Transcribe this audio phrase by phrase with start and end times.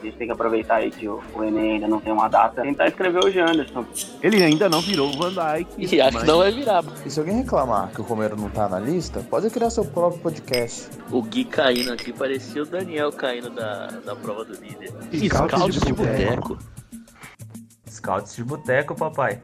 [0.00, 2.62] A gente tem que aproveitar aí que o, o Enem ainda não tem uma data.
[2.62, 3.84] Tentar escrever o Janderson.
[4.22, 5.94] Ele ainda não virou o Van Dyke.
[5.94, 6.82] E acho que não vai virar.
[7.04, 10.20] E se alguém reclamar que o Romero não tá na lista, pode criar seu próprio
[10.22, 10.88] podcast.
[11.10, 14.90] O Gui caindo aqui parecia o Daniel caindo da, da prova do líder.
[15.12, 16.48] Scouts Scouts de de boteco.
[16.54, 16.58] boteco.
[17.90, 19.42] Scouts de boteco, papai.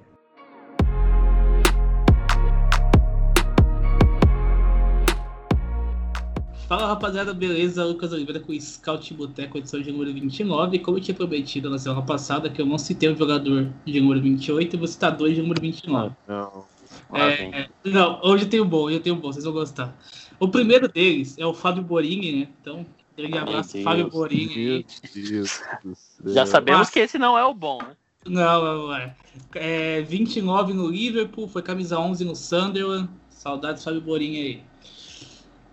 [6.67, 7.85] Fala rapaziada, beleza?
[7.85, 10.81] Lucas Oliveira com o Scout Boteco, edição de número 29.
[10.81, 14.21] Como eu tinha prometido na semana passada, que eu não citei o jogador de número
[14.21, 16.13] 28, eu vou citar dois de número 29.
[16.27, 16.65] Não.
[17.13, 19.97] É, é, não, hoje eu tenho bom, hoje eu tenho bom, vocês vão gostar.
[20.41, 22.49] O primeiro deles é o Fábio Borini, né?
[22.61, 22.85] Então,
[23.17, 23.85] grande abraço, Deus.
[23.85, 24.57] Fábio Borini.
[24.57, 26.35] Meu Deus do céu.
[26.35, 27.95] Já sabemos Mas- que esse não é o bom, né?
[28.27, 29.15] Não, não, não é.
[29.55, 30.03] é.
[30.03, 33.09] 29 no Liverpool, foi camisa 11 no Sunderland.
[33.31, 34.63] Saudades, Fábio Borini aí.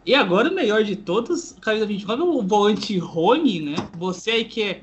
[0.06, 3.76] E agora o melhor de todos, camisa 29 é o volante Rony, né?
[3.98, 4.82] Você aí que é,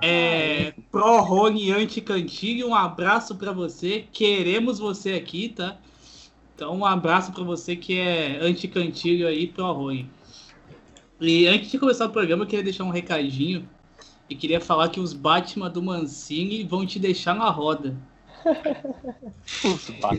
[0.00, 4.06] é pró Rony anti-cantilho, um abraço pra você.
[4.12, 5.76] Queremos você aqui, tá?
[6.54, 10.08] Então um abraço pra você que é anti-cantilho aí, pró Rony.
[11.20, 13.68] E antes de começar o programa, eu queria deixar um recadinho
[14.28, 17.94] e queria falar que os Batman do Mancini vão te deixar na roda.
[19.62, 19.68] O-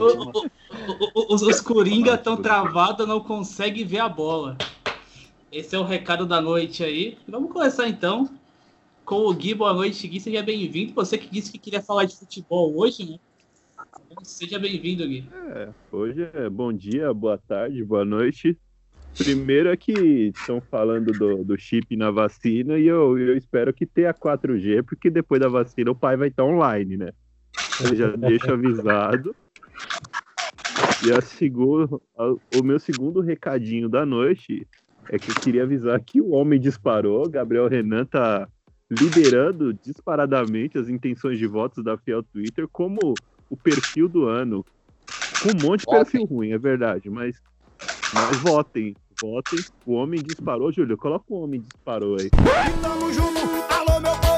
[0.06, 4.58] o- o- o- os, os Coringa estão travados, não conseguem ver a bola.
[5.52, 7.18] Esse é o recado da noite aí.
[7.28, 8.30] Vamos começar então
[9.04, 9.54] com o Gui.
[9.54, 10.20] Boa noite, Gui.
[10.20, 10.94] Seja bem-vindo.
[10.94, 13.18] Você que disse que queria falar de futebol hoje, né?
[14.24, 15.28] Seja bem-vindo, Gui.
[15.56, 18.58] É, hoje é bom dia, boa tarde, boa noite.
[19.18, 23.86] Primeiro é que estão falando do, do chip na vacina e eu, eu espero que
[23.86, 27.12] tenha 4G, porque depois da vacina o pai vai estar online, né?
[27.84, 29.36] Eu já deixo avisado.
[31.06, 34.68] E a segundo, a- o meu segundo recadinho da noite
[35.10, 38.48] é que eu queria avisar que o homem disparou, Gabriel Renan tá
[38.90, 43.16] liderando disparadamente as intenções de votos da Fiel Twitter como
[43.50, 44.64] o perfil do ano.
[45.42, 47.42] Com um monte de perfil ruim, é verdade, mas,
[48.14, 49.60] mas votem, votem.
[49.86, 52.30] O homem disparou, Júlio, coloca o homem disparou aí.
[52.82, 53.40] Tamo junto,
[53.74, 54.31] alô meu povo.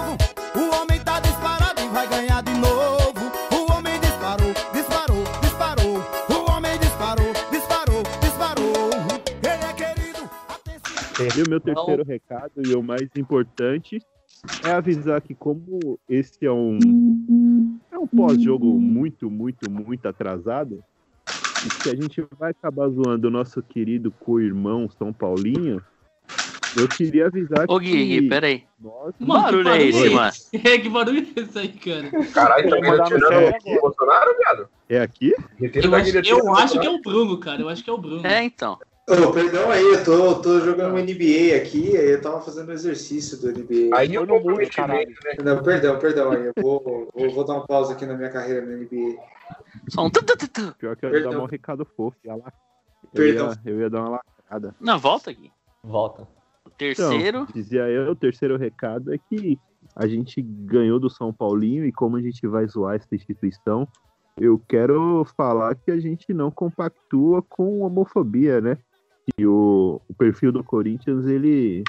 [11.37, 13.99] E o meu terceiro recado, e o mais importante,
[14.63, 16.77] é avisar que como esse é um,
[17.91, 20.83] é um pós-jogo muito, muito, muito atrasado,
[21.65, 25.81] e que a gente vai acabar zoando o nosso querido co-irmão São Paulinho,
[26.75, 27.85] eu queria avisar Ô, que...
[27.85, 28.63] Gui, Gui, peraí.
[28.81, 29.15] Nós...
[29.15, 30.31] Que barulho é esse, mano?
[30.53, 32.09] É, que barulho é esse aí, cara?
[32.33, 33.63] Caralho, tá chat.
[33.65, 34.69] o Bolsonaro, viado?
[34.89, 35.33] É aqui?
[35.59, 37.61] Eu acho, eu acho que é o Bruno, cara.
[37.61, 38.25] Eu acho que é o Bruno.
[38.25, 38.77] É, então.
[39.05, 42.71] Ô, perdão aí, eu tô, tô jogando um NBA aqui, aí eu tava fazendo um
[42.71, 43.95] exercício do NBA.
[43.97, 45.43] Aí eu comprometimento, né?
[45.43, 48.65] Não, perdão, perdão aí, eu vou, vou, vou dar uma pausa aqui na minha carreira
[48.65, 49.21] no NBA.
[49.89, 50.75] Só um tu, tu, tu, tu.
[50.77, 51.43] Pior que eu ia dar Perdão.
[51.43, 52.17] um recado fofo.
[52.23, 52.53] Ia lá.
[53.03, 53.49] Eu, Perdão.
[53.65, 54.75] ia, eu ia dar uma lacrada.
[54.79, 55.51] Não, volta aqui.
[55.83, 56.25] Volta.
[56.65, 57.39] O terceiro.
[57.39, 59.59] Então, dizia eu, o terceiro recado é que
[59.97, 63.85] a gente ganhou do São Paulinho e como a gente vai zoar essa instituição,
[64.37, 68.77] eu quero falar que a gente não compactua com homofobia, né?
[69.25, 71.83] Que o, o perfil do Corinthians, ele.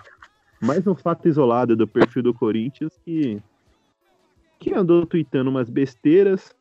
[0.61, 3.43] Mais um fato isolado do perfil do Corinthians que.
[4.59, 6.55] que andou tweetando umas besteiras,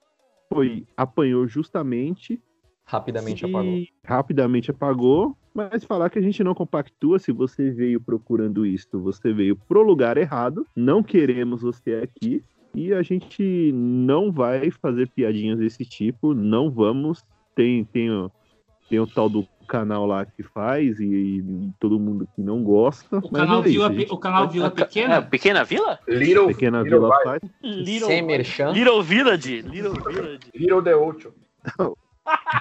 [0.50, 2.42] foi, apanhou justamente
[2.86, 3.84] Rapidamente apagou.
[4.04, 9.32] rapidamente apagou, mas falar que a gente não compactua, se você veio procurando isso, você
[9.32, 12.44] veio pro lugar errado, não queremos você aqui,
[12.76, 17.24] e a gente não vai fazer piadinhas desse tipo, não vamos,
[17.56, 18.10] tem, tem,
[18.90, 23.18] tem o tal do canal lá que faz, e, e todo mundo que não gosta,
[23.18, 25.22] O mas canal, é Vila, gente o canal Vila É, Pequena?
[25.22, 26.00] pequena Vila?
[26.08, 28.72] Little, Pequena Little Vila Vai, faz, Little.
[28.74, 29.62] Little Village.
[29.62, 30.40] Little Village.
[30.54, 31.34] Little The Ocho.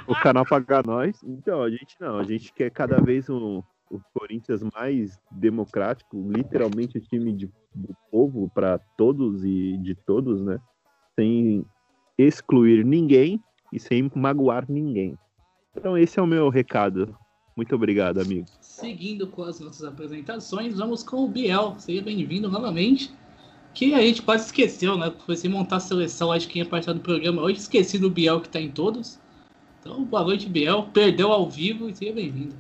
[0.07, 1.23] o canal pagar nós.
[1.23, 6.99] Então, a gente não, a gente quer cada vez um, o Corinthians mais democrático, literalmente
[6.99, 10.59] o time de, do povo para todos e de todos, né?
[11.15, 11.65] Sem
[12.17, 13.41] excluir ninguém
[13.73, 15.17] e sem magoar ninguém.
[15.77, 17.17] Então, esse é o meu recado.
[17.57, 18.47] Muito obrigado, amigo.
[18.61, 21.75] Seguindo com as nossas apresentações, vamos com o Biel.
[21.79, 23.11] Seja bem-vindo novamente.
[23.75, 25.11] Que a gente quase esqueceu, né?
[25.25, 27.59] Foi sem montar a seleção, acho que ia participar do programa hoje.
[27.61, 29.19] Esqueci do Biel que tá em todos.
[29.81, 30.89] Então, boa noite, Biel.
[30.93, 32.55] Perdeu ao vivo e seja bem-vindo.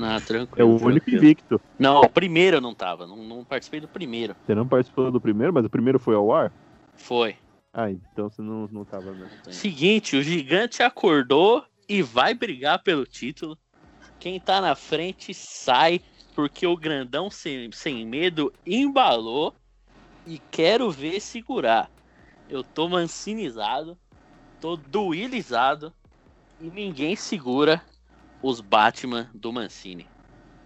[0.00, 0.68] Ah, É tranquilo.
[0.68, 1.16] o único tranquilo.
[1.18, 1.60] invicto.
[1.78, 3.06] Não, o primeiro eu não tava.
[3.06, 4.34] Não, não participei do primeiro.
[4.44, 6.50] Você não participou do primeiro, mas o primeiro foi ao ar?
[6.94, 7.36] Foi.
[7.72, 9.28] Ah, então você não, não tava mesmo.
[9.50, 13.58] Seguinte, o gigante acordou e vai brigar pelo título.
[14.18, 16.00] Quem tá na frente sai,
[16.34, 19.54] porque o grandão sem, sem medo embalou.
[20.26, 21.90] e quero ver segurar.
[22.48, 23.98] Eu tô mancinizado,
[24.60, 25.92] tô duilizado
[26.60, 27.82] e ninguém segura
[28.42, 30.06] os Batman do Mancini.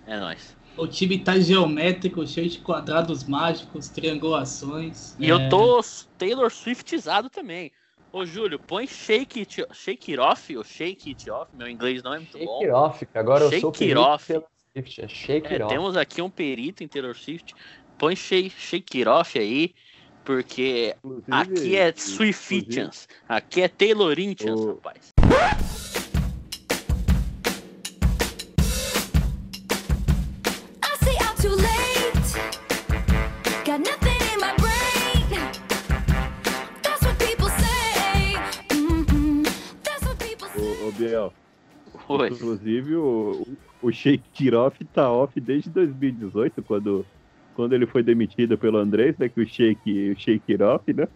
[0.06, 0.56] É nóis.
[0.76, 5.16] O time tá geométrico, cheio de quadrados mágicos, triangulações.
[5.18, 5.80] E É, eu tô
[6.16, 7.72] Taylor Swiftizado também.
[8.12, 11.50] Ô, Júlio, põe Shake It, shake it Off ou Shake It Off.
[11.54, 12.60] Meu inglês não é muito Shake bom.
[12.62, 13.06] it off.
[13.14, 14.26] Agora eu Shake sou it perito off.
[14.26, 15.00] Taylor Swift.
[15.02, 15.74] É shake É, it off.
[15.74, 17.54] temos aqui um perito em Taylor Swift.
[17.98, 19.74] Põe Shake, shake It Off aí,
[20.24, 23.08] porque Inclusive- aqui é Swiftians.
[23.28, 25.12] Aqui é Taylorintians, O- rapaz.
[41.18, 41.32] Biel,
[42.08, 42.28] Oi.
[42.28, 43.46] inclusive o,
[43.82, 47.04] o Shake It Off tá off desde 2018, quando,
[47.54, 49.28] quando ele foi demitido pelo Andrés, né?
[49.28, 51.08] Que o Shake, o Shake It Off, né?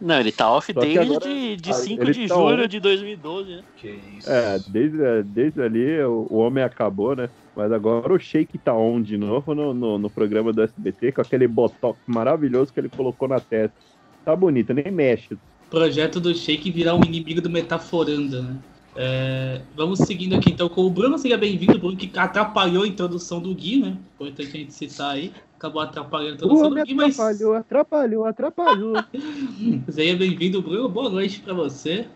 [0.00, 2.64] Não, ele tá off Só desde agora- de, de Ah, 5 ele de tá julho
[2.64, 2.66] on.
[2.68, 3.62] de 2012, né?
[3.76, 4.30] Que isso.
[4.30, 7.28] É, desde, desde ali o, o homem acabou, né?
[7.54, 11.20] Mas agora o Shake tá on de novo no, no, no programa do SBT, com
[11.20, 13.76] aquele botox maravilhoso que ele colocou na testa.
[14.24, 15.36] Tá bonito, nem mexe.
[15.68, 18.56] Projeto do Shake virar um inimigo do Metaforanda, né?
[18.96, 21.18] É, vamos seguindo aqui então com o Bruno.
[21.18, 23.96] Seja bem-vindo, Bruno, que atrapalhou a introdução do Gui, né?
[24.14, 25.32] Importante a gente citar aí.
[25.56, 28.94] Acabou atrapalhando a introdução do Gui, mas atrapalhou, atrapalhou, atrapalhou.
[29.90, 30.88] seja bem-vindo, Bruno.
[30.88, 32.06] Boa noite pra você.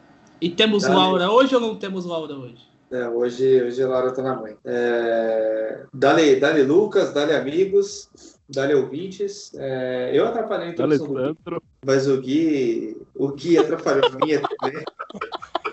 [0.40, 0.96] E temos Dale.
[0.96, 2.68] Laura hoje ou não temos Laura hoje?
[2.90, 4.56] É, hoje, hoje a Laura tá na mãe.
[4.64, 8.10] É, dale, dale Lucas, dale amigos,
[8.48, 9.52] dale ouvintes.
[9.54, 14.40] É, eu atrapalhei a introdução do Gui, mas o Gui, o Gui atrapalhou a minha
[14.40, 14.84] também.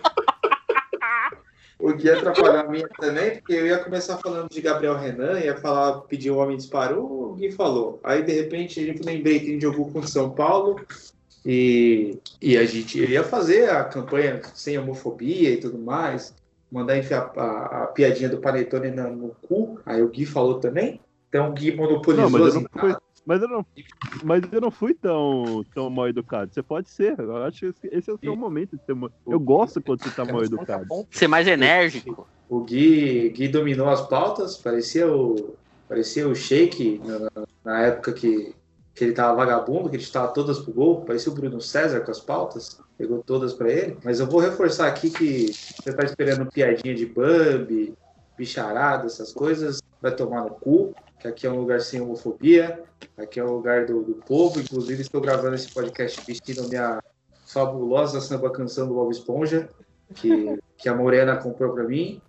[1.81, 5.57] O Gui atrapalhou a minha também, porque eu ia começar falando de Gabriel Renan, ia
[5.57, 7.99] falar, pedir o homem disparou, o Gui falou.
[8.03, 10.79] Aí, de repente, a gente lembrei que a gente jogou com São Paulo
[11.45, 16.33] e, e a gente ia fazer a campanha sem homofobia e tudo mais,
[16.71, 19.79] mandar enfiar a, a piadinha do Panetone na- no cu.
[19.85, 20.99] Aí o Gui falou também.
[21.29, 22.97] Então o Gui monopolizou Não, mas eu não entradas.
[23.25, 23.65] Mas eu não,
[24.23, 26.53] mas eu não fui tão, tão mal educado.
[26.53, 27.17] Você pode ser.
[27.19, 29.11] Eu acho que esse- é o seu momento de ser mal.
[29.27, 30.87] Eu gosto quando você tá mal educado.
[31.11, 32.27] Ser mais enérgico.
[32.49, 35.55] O Gui, Gui dominou as pautas, parecia o,
[35.87, 37.27] parecia o Sheik na,
[37.63, 38.53] na época que,
[38.93, 42.11] que ele tava vagabundo, que ele estava todas pro gol, parecia o Bruno César com
[42.11, 43.97] as pautas, pegou todas para ele.
[44.03, 45.45] Mas eu vou reforçar aqui que
[45.81, 47.93] você tá esperando piadinha de Bambi,
[48.37, 52.83] bicharada, essas coisas, vai tomar no cu, que aqui é um lugar sem homofobia,
[53.15, 56.99] aqui é um lugar do, do povo, inclusive estou gravando esse podcast vestindo minha
[57.45, 59.69] fabulosa samba canção do Bob Esponja,
[60.15, 62.19] que, que a Morena comprou para mim.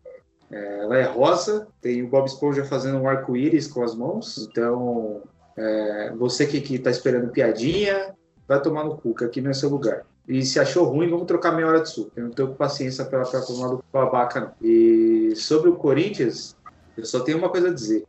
[0.50, 4.47] É, ela é rosa, tem o Bob Esponja fazendo um arco-íris com as mãos.
[4.50, 5.23] Então,
[5.56, 8.15] é, você que, que tá esperando piadinha,
[8.47, 10.05] vai tomar no cu, que aqui não é seu lugar.
[10.29, 12.12] E se achou ruim, vamos trocar meia hora de suco.
[12.15, 14.53] Eu não tenho paciência pela pra tomar do babaca, não.
[14.61, 16.55] E sobre o Corinthians,
[16.97, 18.05] eu só tenho uma coisa a dizer.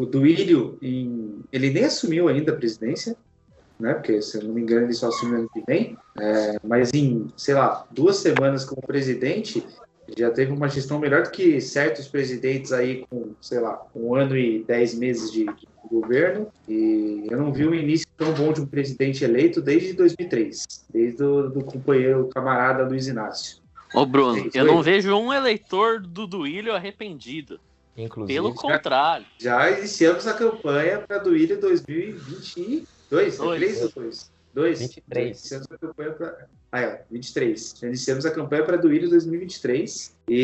[0.00, 3.14] O Duílio, em- ele nem assumiu ainda a presidência,
[3.78, 3.92] né?
[3.92, 5.94] Porque, se eu não me engano, ele só assumiu ano que vem.
[6.18, 9.62] É, mas em, sei lá, duas semanas como presidente,
[10.16, 14.34] já teve uma gestão melhor do que certos presidentes aí com, sei lá, um ano
[14.38, 16.48] e dez meses de, de governo.
[16.66, 21.22] E eu não vi um início tão bom de um presidente eleito desde 2003, desde
[21.22, 23.58] o do companheiro camarada Luiz Inácio.
[23.92, 27.60] Ô, Bruno, Sim, eu não vejo um eleitor do Duílio arrependido.
[28.04, 29.26] Inclusive, Pelo contrário.
[29.38, 32.86] Já iniciamos a campanha para Duílio 2022.
[33.10, 33.40] Dois.
[33.40, 34.32] É três ou dois?
[34.52, 34.78] Dois.
[34.80, 35.26] 23.
[35.48, 36.48] Já iniciamos a campanha para.
[36.72, 37.74] Ah, é, 23.
[37.80, 40.16] Já iniciamos a campanha para Duílio 2023.
[40.28, 40.34] E,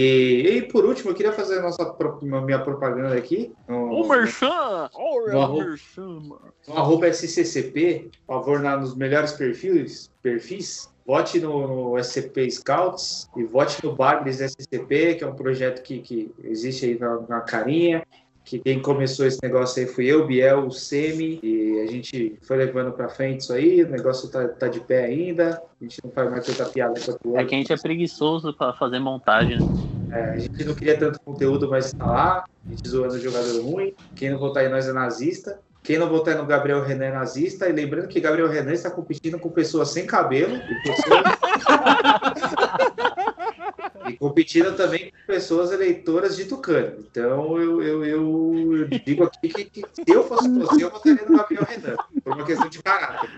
[0.48, 3.52] e por último, eu queria fazer a nossa, minha propaganda aqui.
[3.68, 4.90] No, Ô, Merchan!
[4.94, 6.52] Ô, No arroba- Merchan, mano.
[6.66, 13.28] no arroba SCCP, por favor, na, nos melhores perfis, perfis vote no, no SCP Scouts
[13.36, 17.40] e vote no Bagres SCP, que é um projeto que, que existe aí na, na
[17.40, 18.02] carinha,
[18.44, 22.56] que quem começou esse negócio aí fui eu, Biel, o Semi, e a gente foi
[22.56, 26.10] levando pra frente isso aí, o negócio tá, tá de pé ainda, a gente não
[26.10, 29.58] faz mais tanta piada com o É que a gente é preguiçoso pra fazer montagem.
[29.58, 29.66] né?
[30.10, 32.44] é, a gente não queria tanto conteúdo, mas tá lá.
[32.64, 33.94] A gente zoando o jogador ruim.
[34.14, 35.60] Quem não votar em nós é nazista.
[35.86, 37.68] Quem não votar no Gabriel Renan é nazista.
[37.68, 41.22] E lembrando que Gabriel Renan está competindo com pessoas sem cabelo e pessoas.
[44.10, 47.06] e competindo também com pessoas eleitoras de Tucano.
[47.08, 51.24] Então eu, eu, eu, eu digo aqui que, que se eu fosse você, eu votaria
[51.24, 51.96] no Gabriel Renan.
[52.24, 53.30] Por uma questão de caráter.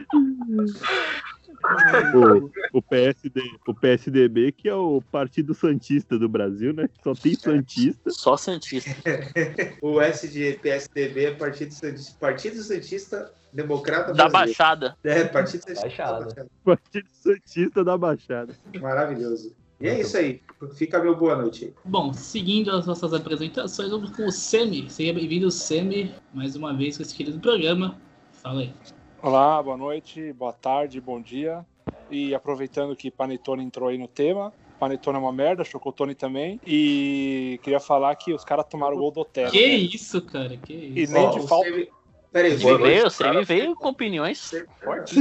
[2.15, 6.89] O, o, PSD, o PSDB, que é o Partido Santista do Brasil, né?
[7.03, 8.11] Só tem Santista.
[8.11, 8.91] Só Santista.
[9.83, 14.47] O SD, PSDB é Partido Santista, Partido Santista Democrata Da brasileiro.
[14.47, 14.97] Baixada.
[15.05, 16.13] É, Partido Santista Baixada.
[16.13, 16.51] da Baixada.
[16.65, 18.55] Partido Santista da Baixada.
[18.81, 19.55] Maravilhoso.
[19.81, 20.43] E é isso aí.
[20.75, 21.75] Fica meu boa noite aí.
[21.85, 24.91] Bom, seguindo as nossas apresentações, vamos com o Semi.
[24.91, 27.97] Seja bem-vindo, Semi, mais uma vez com esse querido programa.
[28.33, 28.75] Fala aí.
[29.21, 31.67] Olá, boa noite, boa tarde, bom dia.
[32.11, 36.61] E aproveitando que Panetone entrou aí no tema, Panetone é uma merda, Chocotone também.
[36.65, 39.51] E queria falar que os caras tomaram o gol do Otero.
[39.51, 39.75] Que né?
[39.75, 41.13] isso, cara, que E isso.
[41.13, 41.69] nem Ó, de o falta.
[41.69, 41.89] Semi-
[42.31, 43.35] Peraí, noite, veio, cara.
[43.35, 44.51] ele veio com opiniões
[44.85, 45.17] fortes.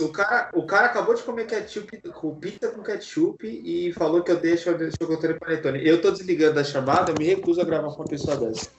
[0.00, 4.32] O cara, o cara acabou de comer ketchup, com pizza com ketchup e falou que
[4.32, 4.70] eu deixo
[5.00, 5.86] chocotone e panetone.
[5.86, 8.70] Eu tô desligando da chamada, eu me recuso a gravar com uma pessoa dessa.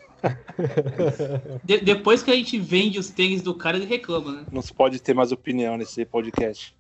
[1.63, 4.45] De- depois que a gente vende os tênis do cara, ele reclama, né?
[4.51, 6.75] Não se pode ter mais opinião nesse podcast.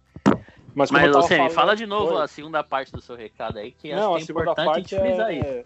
[0.73, 2.21] Mas, como Mas, Semi, falando- fala de novo Oi.
[2.23, 4.95] a segunda parte do seu recado aí, que Não, a acho que é segunda importante
[4.95, 4.95] isso.
[5.03, 5.63] é.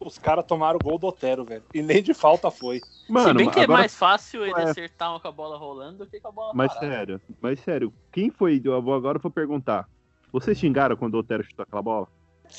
[0.00, 1.62] Os caras tomaram o gol do Otero, velho.
[1.74, 2.78] E nem de falta foi.
[2.80, 4.62] Se Mano, bem que é agora- mais fácil ele É.
[4.64, 6.92] acertar uma com a bola rolando do que com a bola Mas parada.
[6.94, 8.60] sério, mas sério, quem foi?
[8.64, 9.88] Eu vou agora eu vou perguntar.
[10.32, 12.06] Vocês xingaram quando o Otero chutou aquela bola?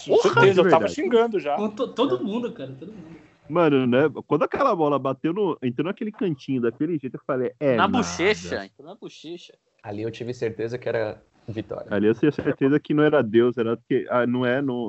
[0.05, 1.55] Com Porra, certeza, eu tava xingando já.
[1.95, 3.15] Todo mundo, cara, todo mundo.
[3.49, 4.09] Mano, né?
[4.27, 5.57] Quando aquela bola bateu no.
[5.63, 7.71] entrou naquele cantinho daquele jeito, eu falei, é.
[7.75, 7.97] na nada.
[7.97, 9.53] bochecha, entrou na bochecha.
[9.81, 11.87] Ali eu tive certeza que era vitória.
[11.89, 14.05] Ali eu tinha certeza que não era Deus, era porque.
[14.09, 14.61] Ah, não é.
[14.61, 14.87] Não,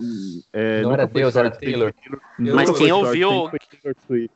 [0.52, 1.94] é, Não era Deus, sorte, era Taylor.
[2.38, 3.52] Eu- Mas quem ouviu- Taylor.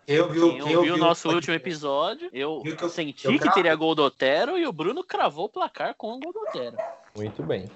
[0.09, 3.55] Eu vi, Quem ouviu o nosso último episódio, eu que eu- senti eu que cravo?
[3.55, 6.77] teria gol do Otero e o Bruno cravou o placar com o gol do Otero.
[7.17, 7.67] Muito bem.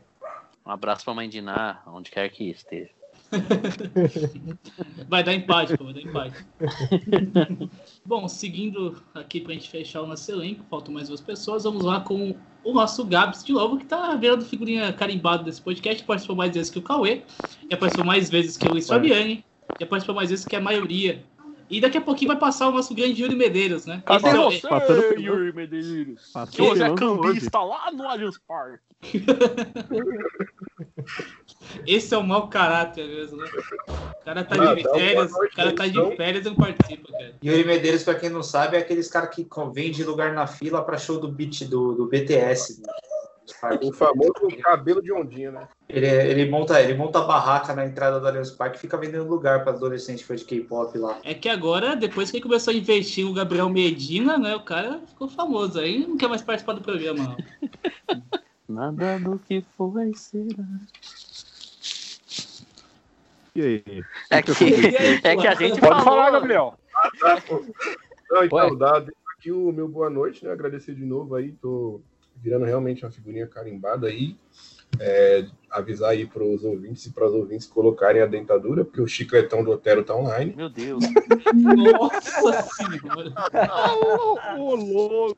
[0.65, 2.91] Um abraço pra mãe Diná, onde quer que esteja.
[5.09, 6.47] Vai dar empate, pô, vai dar empate.
[8.05, 11.65] Bom, seguindo aqui pra gente fechar o nosso elenco, faltam mais duas pessoas.
[11.65, 16.03] Vamos lá com o nosso Gabs de novo, que tá virando figurinha carimbada desse podcast.
[16.05, 17.23] Participou mais vezes que o Cauê,
[17.71, 19.45] já participou mais vezes que o Luiz Fabiani,
[19.79, 21.25] já participou mais vezes que a maioria.
[21.71, 24.03] E daqui a pouquinho vai passar o nosso grande Yuri Medeiros, né?
[24.07, 26.31] Cadê Esse é você, passando pelo- Yuri Medeiros?
[26.33, 27.21] Passou Que hoje é pelando hoje.
[27.35, 28.83] cambista lá no Allianz Parque.
[31.87, 33.49] Esse é o mau caráter mesmo, né?
[33.89, 36.11] O cara tá Ah, de férias, noite o cara tá então.
[36.11, 37.35] de férias e não participa, cara.
[37.45, 40.97] Yuri Medeiros, pra quem não sabe, é aqueles caras que vendem lugar na fila pra
[40.99, 42.81] show do beat do, do BTS.
[42.81, 42.89] né?
[43.83, 45.69] O famoso cabelo de ondinha, né?
[45.89, 49.29] Ele, ele, monta, ele monta a barraca na entrada do Allianz Parque e fica vendendo
[49.29, 51.19] lugar para adolescente fã de K-pop lá.
[51.25, 54.55] É que agora, depois que ele começou a investir no Gabriel Medina, né?
[54.55, 55.81] O cara ficou famoso.
[55.81, 57.37] Aí não quer mais participar do programa, não.
[58.69, 60.65] Nada do que foi será.
[63.55, 64.05] E aí?
[64.31, 64.53] É que,
[65.25, 66.05] é que a gente Pode falou.
[66.05, 66.75] falar, Gabriel.
[68.31, 70.53] Não, então, dá deixa aqui o meu boa noite, né?
[70.53, 72.03] Agradecer de novo aí, tô
[72.43, 74.37] virando realmente uma figurinha carimbada aí.
[74.99, 79.07] É, avisar aí para os ouvintes e para os ouvintes colocarem a dentadura, porque o
[79.07, 80.55] chicletão do Otero tá online.
[80.57, 81.05] Meu Deus.
[81.53, 83.35] Nossa senhora.
[84.57, 85.37] Ô, louco!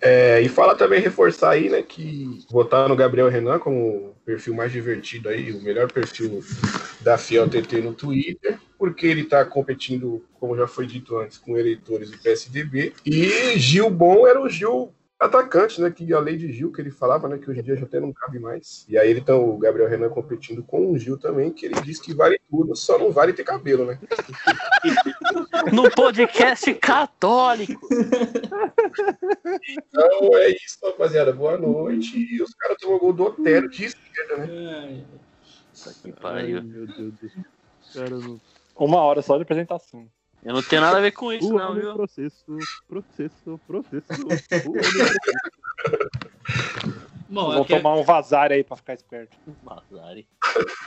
[0.00, 4.54] É, e fala também, reforçar aí, né, que votar no Gabriel Renan como o perfil
[4.54, 6.42] mais divertido aí, o melhor perfil
[7.02, 11.58] da Fiel TT no Twitter, porque ele tá competindo, como já foi dito antes, com
[11.58, 12.94] eleitores do PSDB.
[13.04, 14.90] E Gil Bom era o Gil
[15.20, 17.76] atacante, né, que a lei de Gil que ele falava, né, que hoje em dia
[17.76, 18.86] já até não cabe mais.
[18.88, 22.00] E aí ele tá o Gabriel Renan competindo com o Gil também, que ele diz
[22.00, 23.98] que vale tudo, só não vale ter cabelo, né?
[25.74, 27.86] No podcast católico.
[29.68, 31.32] Então é isso, rapaziada.
[31.32, 32.16] Boa noite.
[32.18, 34.46] E os caras tomam gol do Otero de esquerda, né?
[34.50, 35.04] Ai,
[36.02, 36.62] Que Ai, pariu.
[36.62, 37.30] meu Deus do
[37.82, 38.40] céu.
[38.74, 40.08] Uma hora só de apresentação.
[40.42, 41.92] Eu não tenho nada a ver com isso, O não, viu?
[41.94, 42.44] processo,
[42.88, 44.06] processo, processo.
[47.28, 49.36] Bom, Vou aqui- tomar um vazar aí pra ficar esperto.
[49.62, 50.26] Vazare.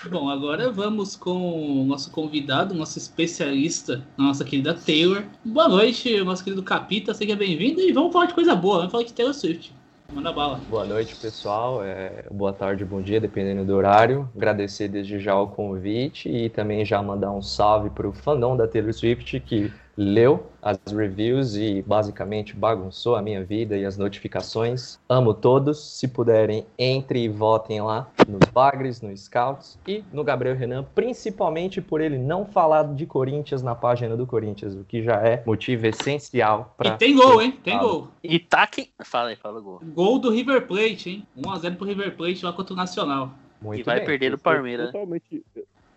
[0.10, 5.24] bom, agora vamos com o nosso convidado, nosso especialista, a nossa querida Taylor.
[5.46, 9.06] Boa noite, nosso querido Capita, seja bem-vindo e vamos falar de coisa boa, vamos falar
[9.06, 9.74] de Taylor Swift.
[10.14, 10.62] Manda bala.
[10.70, 11.84] Boa noite, pessoal.
[11.84, 14.30] É, boa tarde, bom dia, dependendo do horário.
[14.36, 18.68] Agradecer desde já o convite e também já mandar um salve para o fandom da
[18.68, 24.98] Taylor Swift que leu as reviews e basicamente bagunçou a minha vida e as notificações.
[25.10, 25.98] Amo todos.
[25.98, 31.82] Se puderem, entre e votem lá nos Bagres, no Scouts e no Gabriel Renan, principalmente
[31.82, 35.86] por ele não falar de Corinthians na página do Corinthians, o que já é motivo
[35.88, 36.96] essencial para.
[36.96, 37.60] E tem gol, hein?
[37.64, 38.08] Tem gol.
[38.24, 38.90] E tá quem.
[39.04, 39.82] Fala aí, fala o gol.
[39.94, 41.28] Gol do River Plate, hein?
[41.38, 43.32] 1x0 pro River Plate lá contra o Nacional.
[43.62, 44.06] Muito E vai bem.
[44.06, 44.92] perder sou Palmeiras.
[44.92, 45.44] Totalmente.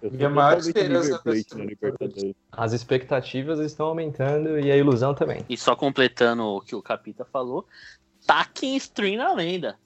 [0.06, 2.34] Eu Minha maior esperança Plate Libertadores.
[2.52, 5.42] As expectativas estão aumentando e a ilusão também.
[5.48, 7.66] E só completando o que o Capita falou,
[8.26, 9.76] taquem stream na lenda.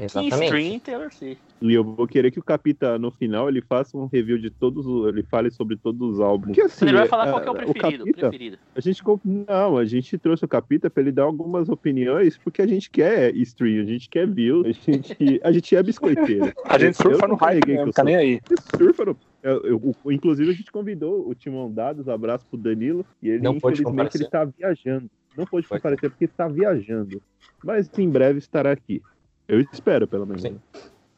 [0.00, 0.44] Exatamente.
[0.44, 1.48] stream em Taylor Swift.
[1.60, 4.86] E eu vou querer que o Capita, no final, ele faça um review de todos
[4.86, 5.08] os.
[5.08, 6.48] Ele fale sobre todos os álbuns.
[6.48, 8.04] Porque, assim, Ele vai falar é, qual que é o preferido.
[8.04, 8.58] Capita, preferido.
[8.74, 9.02] A gente.
[9.24, 13.34] Não, a gente trouxe o Capita pra ele dar algumas opiniões, porque a gente quer
[13.36, 16.52] stream, a gente quer view, a gente, a gente é biscoiteiro.
[16.64, 18.40] A gente surfa Eu no hype eu tá nem aí.
[18.76, 23.28] Surfa no- eu- eu- inclusive, a gente convidou o Timão Dados, abraço pro Danilo, e
[23.28, 25.10] ele, Não infelizmente, ele tá viajando.
[25.36, 25.78] Não pôde Foi.
[25.78, 27.22] comparecer porque está viajando.
[27.62, 29.00] Mas em breve estará aqui.
[29.46, 30.42] Eu espero, pelo menos.
[30.42, 30.58] Sim.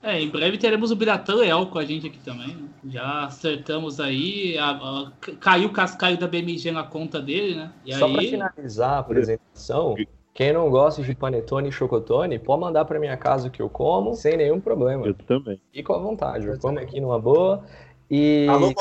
[0.02, 2.48] É, em breve teremos o Biratã Leal com a gente aqui também.
[2.48, 2.68] né?
[2.88, 4.56] Já acertamos aí.
[4.58, 7.72] a- a- caiu o cascaio da BMG na conta dele, né?
[7.84, 8.30] E Só pra aí.
[8.30, 9.94] finalizar a apresentação,
[10.32, 14.14] quem não gosta de panetone e chocotone, pode mandar pra minha casa que eu como,
[14.14, 15.06] sem nenhum problema.
[15.06, 15.60] Eu também.
[15.72, 17.62] Fico à vontade, eu como aqui numa boa.
[18.11, 18.73] E Alô,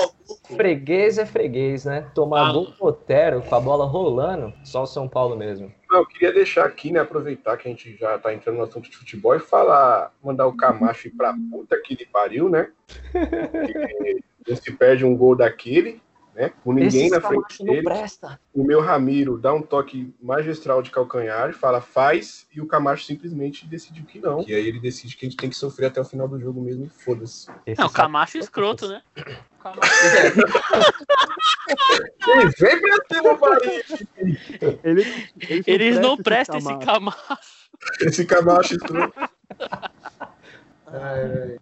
[0.55, 2.09] freguês é freguês, né?
[2.15, 5.71] Tomar gol do Otero com a bola rolando, só o São Paulo mesmo.
[5.89, 8.89] Não, eu queria deixar aqui, né, aproveitar que a gente já tá entrando no assunto
[8.89, 12.71] de futebol e falar, mandar o Camacho ir pra puta que ele pariu, né?
[13.11, 16.01] Porque não se perde um gol daquele,
[16.39, 16.53] né?
[16.63, 17.83] Com ninguém Esse na frente Camacho não dele.
[17.83, 18.39] presta.
[18.53, 23.67] O meu Ramiro dá um toque magistral de calcanhar, fala faz, e o Camacho simplesmente
[23.67, 24.45] decidiu que não.
[24.47, 26.61] E aí ele decide que a gente tem que sofrer até o final do jogo
[26.61, 27.51] mesmo e foda-se.
[27.77, 29.01] Não, o Camacho é escroto, né?
[29.17, 29.23] O
[29.61, 29.91] Camacho-
[32.27, 33.37] Ele vem pra cima!
[34.83, 35.03] Ele,
[35.49, 37.19] eles Eles não prestam esse Camacho.
[38.01, 39.13] Esse Camacho escroto.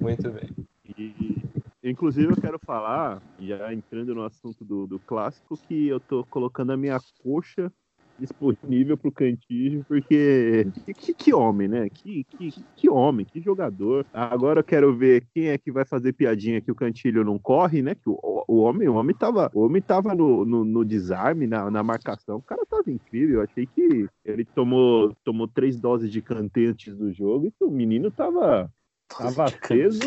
[0.00, 0.48] Muito bem.
[0.96, 1.42] E,
[1.88, 6.72] inclusive, eu quero falar, já entrando no assunto do, do clássico, que eu tô colocando
[6.72, 7.72] a minha coxa
[8.18, 10.66] disponível pro Cantígio, porque
[10.98, 11.88] que, que- homem, né?
[11.88, 14.04] Que, que, que homem, que jogador.
[14.12, 17.80] Agora eu quero ver quem é que vai fazer piadinha que o Cantilho não corre,
[17.80, 17.94] né?
[17.94, 21.70] Que o, o homem, o homem tava, o homem tava no, no, no desarme, na,
[21.70, 22.38] na marcação.
[22.38, 23.36] O cara tava incrível.
[23.36, 27.70] Eu achei que ele tomou, tomou três doses de cantê antes do jogo e o
[27.70, 28.68] menino tava,
[29.16, 30.00] tava aceso.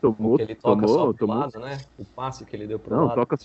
[0.00, 1.36] Tomou, Porque ele toca tomou, só pro tomou.
[1.38, 1.78] lado, né?
[1.98, 3.16] O passe que ele deu pro Não, lado.
[3.16, 3.36] toca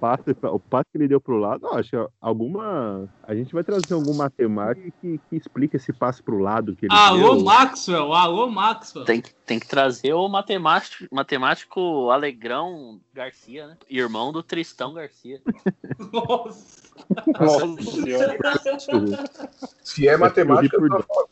[0.00, 3.08] passe, o passe que ele deu pro lado, eu acho que alguma.
[3.22, 6.94] A gente vai trazer algum matemático que, que explique esse passe pro lado que ele
[6.94, 7.44] Alô, deu.
[7.44, 8.12] Maxwell!
[8.12, 9.04] Alô, Maxwell!
[9.04, 13.76] Tem, que- tem que trazer o matemático, matemático Alegrão Garcia, né?
[13.88, 15.40] Irmão do Tristão Garcia.
[16.12, 16.82] Nossa!
[17.38, 18.38] Nossa senhora.
[19.82, 21.28] Se é matemática, eu por tô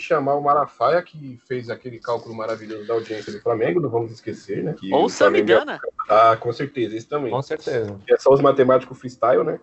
[0.00, 4.62] chamar o Malafaia, que fez aquele cálculo maravilhoso da audiência do Flamengo, não vamos esquecer,
[4.62, 4.74] né?
[4.78, 5.80] Que Ou o é- Samidana.
[6.08, 7.30] Ah, com certeza, esse também.
[7.30, 7.98] Com certeza.
[8.08, 9.58] É só os matemáticos freestyle, né?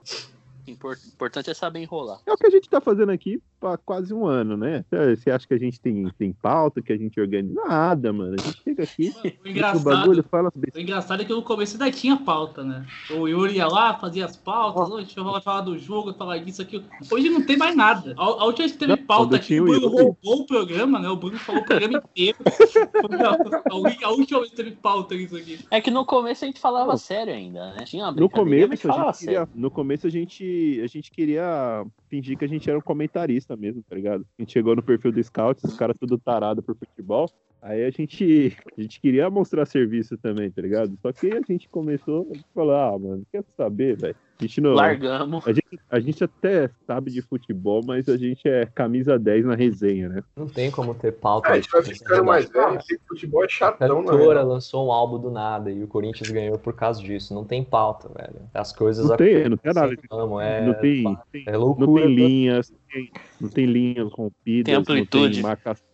[0.68, 2.20] Impor- importante é saber enrolar.
[2.26, 4.84] É o que a gente tá fazendo aqui há quase um ano, né?
[5.16, 7.54] Você acha que a gente tem, tem pauta, que a gente organiza?
[7.54, 8.36] Nada, mano.
[8.40, 11.74] A gente chega aqui, O o engraçado, bagulho, fala o engraçado é que no começo
[11.82, 12.86] ainda tinha pauta, né?
[13.12, 16.38] O Yuri ia lá, fazia as pautas, hoje deixa eu falar- falar do jogo, falar
[16.40, 16.84] disso aqui.
[17.12, 18.14] Hoje não tem mais nada.
[18.18, 21.10] A, a última vez que teve Não, pauta aqui, o Bruno roubou o programa, né?
[21.10, 22.38] O Bruno falou o programa inteiro.
[22.46, 25.60] a, a- a última vez que teve pauta isso aqui.
[25.70, 27.84] É que no começo a gente falava sério ainda, né?
[27.86, 30.44] Tinha uma No começo, a falava gente queria, no começo a gente,
[30.84, 34.28] a gente queria fingir que a gente era um comentarista mesmo, tá ligado?
[34.38, 37.30] A gente chegou no perfil do Scouts, os caras tudo tarado por futebol.
[37.62, 40.98] Aí a gente, a gente queria mostrar serviço também, tá ligado?
[41.02, 44.16] Só que a gente começou a falar, ah, mano, quer saber, velho?
[44.40, 44.74] A gente não.
[44.74, 45.48] Largamos.
[45.48, 49.54] A gente, a gente até sabe de futebol, mas a gente é camisa 10 na
[49.54, 50.24] resenha, né?
[50.36, 51.50] Não tem como ter pauta.
[51.50, 54.08] É, a gente vai ficando mais velho, futebol é A chatão, né?
[54.08, 57.36] cantora lançou um álbum do nada e o Corinthians ganhou por causa disso.
[57.36, 58.42] Não tem pauta, velho.
[58.52, 59.72] As coisas Não tem, não tem.
[60.10, 62.01] Vamos, é, não tem, não é não loucura.
[62.06, 65.24] Tem linhas, não tem, não tem linhas rompidas, Tem amplitude.
[65.26, 65.86] não tem marcação.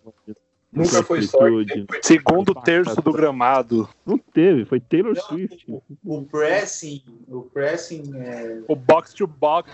[0.72, 1.86] Nunca foi amplitude.
[1.88, 3.90] sorte, Segundo terço do gramado.
[4.06, 5.66] Não teve, foi Taylor Swift.
[6.04, 9.72] O pressing, o pressing é O box to box.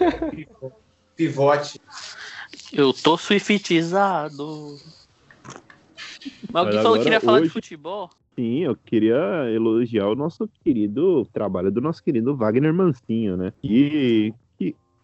[1.15, 1.79] pivote.
[2.71, 4.77] Eu tô swiftizado.
[6.51, 8.09] Mas alguém Mas falou que queria falar de hoje- futebol?
[8.35, 13.53] Sim, eu queria elogiar o nosso querido o trabalho do nosso querido Wagner Mancinho, né?
[13.63, 14.33] E que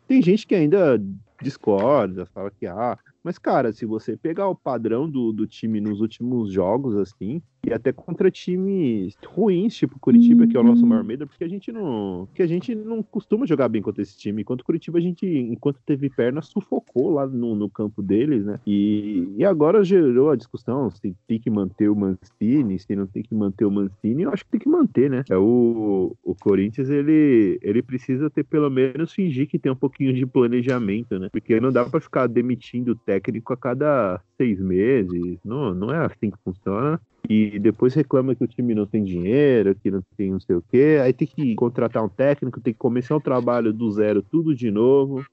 [0.09, 0.99] tem gente que ainda
[1.39, 6.01] discorda, fala que ah, mas cara, se você pegar o padrão do, do time nos
[6.01, 11.03] últimos jogos, assim, e até contra times ruins, tipo Curitiba, que é o nosso maior
[11.03, 14.41] medo, porque a gente não, que a gente não costuma jogar bem contra esse time.
[14.41, 18.59] Enquanto Curitiba a gente, enquanto teve perna, sufocou lá no, no campo deles, né?
[18.65, 23.23] E, e agora gerou a discussão se tem que manter o Mancini, se não tem
[23.23, 24.23] que manter o Mancini.
[24.23, 25.23] Eu acho que tem que manter, né?
[25.29, 30.13] É o, o Corinthians ele, ele precisa ter pelo menos fingir que tem um pouquinho
[30.13, 31.29] de planejamento, né?
[31.31, 35.37] Porque não dá pra ficar demitindo o técnico a cada seis meses.
[35.43, 39.75] Não, não é assim que funciona e depois reclama que o time não tem dinheiro,
[39.75, 42.79] que não tem não sei o quê, aí tem que contratar um técnico, tem que
[42.79, 45.25] começar o trabalho do zero, tudo de novo.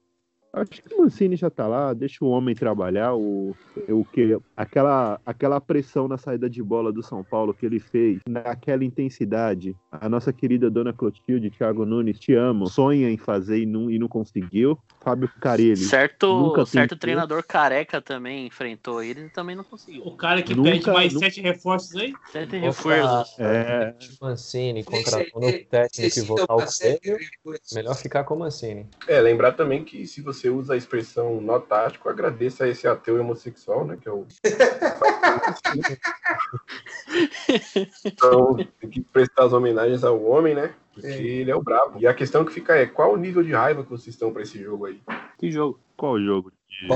[0.52, 3.14] Acho que o Mancini já tá lá, deixa o homem trabalhar.
[3.14, 3.54] O,
[3.88, 8.20] o que, aquela, aquela pressão na saída de bola do São Paulo que ele fez,
[8.26, 9.76] naquela intensidade.
[9.92, 13.98] A nossa querida dona Clotilde, Thiago Nunes, te amo, sonha em fazer e não, e
[13.98, 14.78] não conseguiu.
[15.02, 15.76] Fábio Carilli.
[15.76, 20.02] Certo, nunca certo treinador careca também enfrentou ele e também não conseguiu.
[20.06, 22.14] O cara que Nunca- pede mais nunca- sete reforços aí.
[22.32, 23.38] Sete reforços.
[23.38, 28.87] É, Mancini contratando o técnico e voltar o melhor ficar com o Mancini.
[29.06, 33.20] É, lembrar também que se você usa a expressão nó tático, agradeça a esse ateu
[33.20, 33.99] homossexual, né?
[34.01, 34.27] Que é o.
[38.05, 40.75] então, tem que prestar as homenagens ao homem, né?
[40.92, 41.99] Porque ele é o brabo.
[41.99, 44.42] E a questão que fica é: qual o nível de raiva que vocês estão pra
[44.42, 45.01] esse jogo aí?
[45.38, 45.79] Que jogo?
[45.96, 46.53] qual jogo?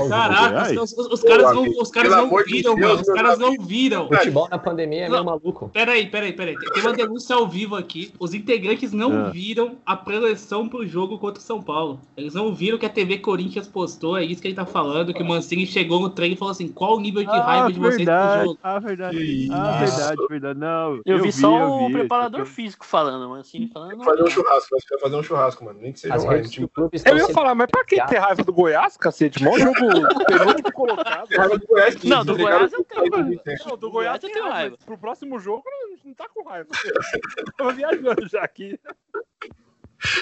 [0.09, 3.01] Caraca, os, os- os caras não, os caras Pelo não de viram, Deus, mano.
[3.01, 4.07] Os caras não viram.
[4.07, 5.69] Futebol na pandemia é meio maluco.
[5.73, 6.55] Peraí, peraí, peraí.
[6.57, 8.13] Tem tem uma denúncia ao vivo aqui.
[8.19, 9.29] Os integrantes não Ah.
[9.29, 11.99] viram a preleção pro jogo contra o São Paulo.
[12.15, 14.17] Eles não viram que a TV Corinthians postou.
[14.17, 15.13] É isso que ele tá falando.
[15.13, 17.79] Que o Mancini chegou no treino e falou assim: qual o nível de raiva de
[17.79, 18.59] vocês pro verdade, jogo?
[18.63, 19.47] ah, verdade.
[19.51, 20.59] Ah, verdade, verdade.
[20.59, 24.03] Não, Eu, vi, vi, só eu o vi, preparador eu- físico falando, mas assim, falando.
[24.03, 25.79] Fazer um churrasco, vamos fazer um churrasco, mano.
[25.81, 29.43] Nem que seja estão Eu ia falar, mas pra que ter raiva do Goiás, cacete?
[29.43, 31.29] Mó jogo penúltimo colocado.
[31.29, 33.55] Raiva do Goiás, que Não, do Goiás eu o tenho né?
[33.65, 34.77] Não, do Goiás eu tem tenho raiva.
[34.85, 36.69] Pro próximo jogo não, não tá com raiva.
[37.57, 38.79] Tava viajando já aqui.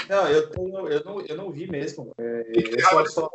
[0.09, 2.09] Não, eu, tenho, eu, não, eu não vi mesmo.
[2.19, 3.29] É, eu, só- só-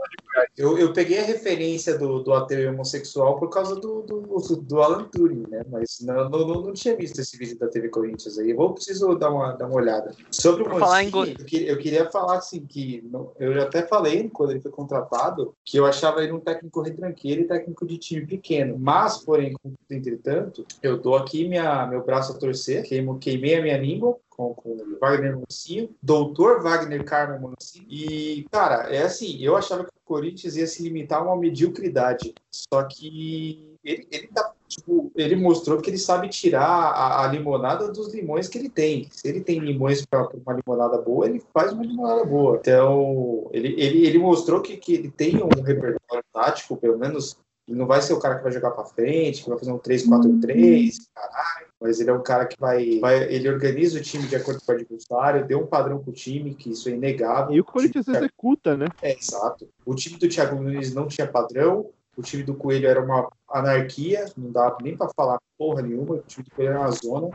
[0.57, 4.83] eu, eu peguei a referência do, do ateu e homossexual por causa do, do, do
[4.83, 5.63] Alan Turing, né?
[5.71, 8.51] Mas não, não, não, não tinha visto esse vídeo da TV Corinthians aí.
[8.51, 10.11] Eu vou preciso dar uma, dar uma olhada.
[10.33, 14.29] Sobre o Mancini, eu, que- eu queria falar assim que não- eu já até falei
[14.29, 18.27] quando ele foi contratado que eu achava ele um técnico retranqueiro e técnico de time
[18.27, 18.77] pequeno.
[18.79, 19.55] Mas, porém,
[19.89, 24.55] entretanto, eu dou aqui minha, meu braço a torcer, queimo, queimei a minha língua com,
[24.55, 27.87] com o Wagner Mancini, doutor Wagner Carmo Mancini.
[27.89, 32.35] E, cara, é assim, eu achava que o Corinthians ia se limitar a uma mediocridade.
[32.51, 37.91] Só que ele, ele, tá, tipo, ele mostrou que ele sabe tirar a, a limonada
[37.93, 39.09] dos limões que ele tem.
[39.11, 42.57] Se ele tem limões para uma limonada boa, ele faz uma limonada boa.
[42.61, 47.79] Então, ele, ele, ele mostrou que, que ele tem um repertório tático, pelo menos ele
[47.79, 50.97] não vai ser o cara que vai jogar pra frente, que vai fazer um 3-4-3,
[51.15, 51.67] caralho.
[51.85, 53.25] Mas ele é um cara que vai, vai.
[53.25, 56.71] Ele organiza o time de acordo com o adversário, deu um padrão pro time, que
[56.71, 57.55] isso é inegável.
[57.55, 58.87] E o Corinthians executa, né?
[59.03, 59.69] É, exato.
[59.85, 64.25] O time do Thiago Nunes não tinha padrão, o time do Coelho era uma anarquia,
[64.35, 67.31] não dava nem pra falar porra nenhuma, o time do Coelho era uma zona.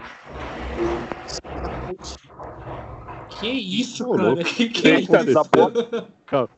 [3.30, 4.24] Que isso, Ô, cara?
[4.30, 4.44] louco.
[4.44, 5.12] Que, que Tem, isso?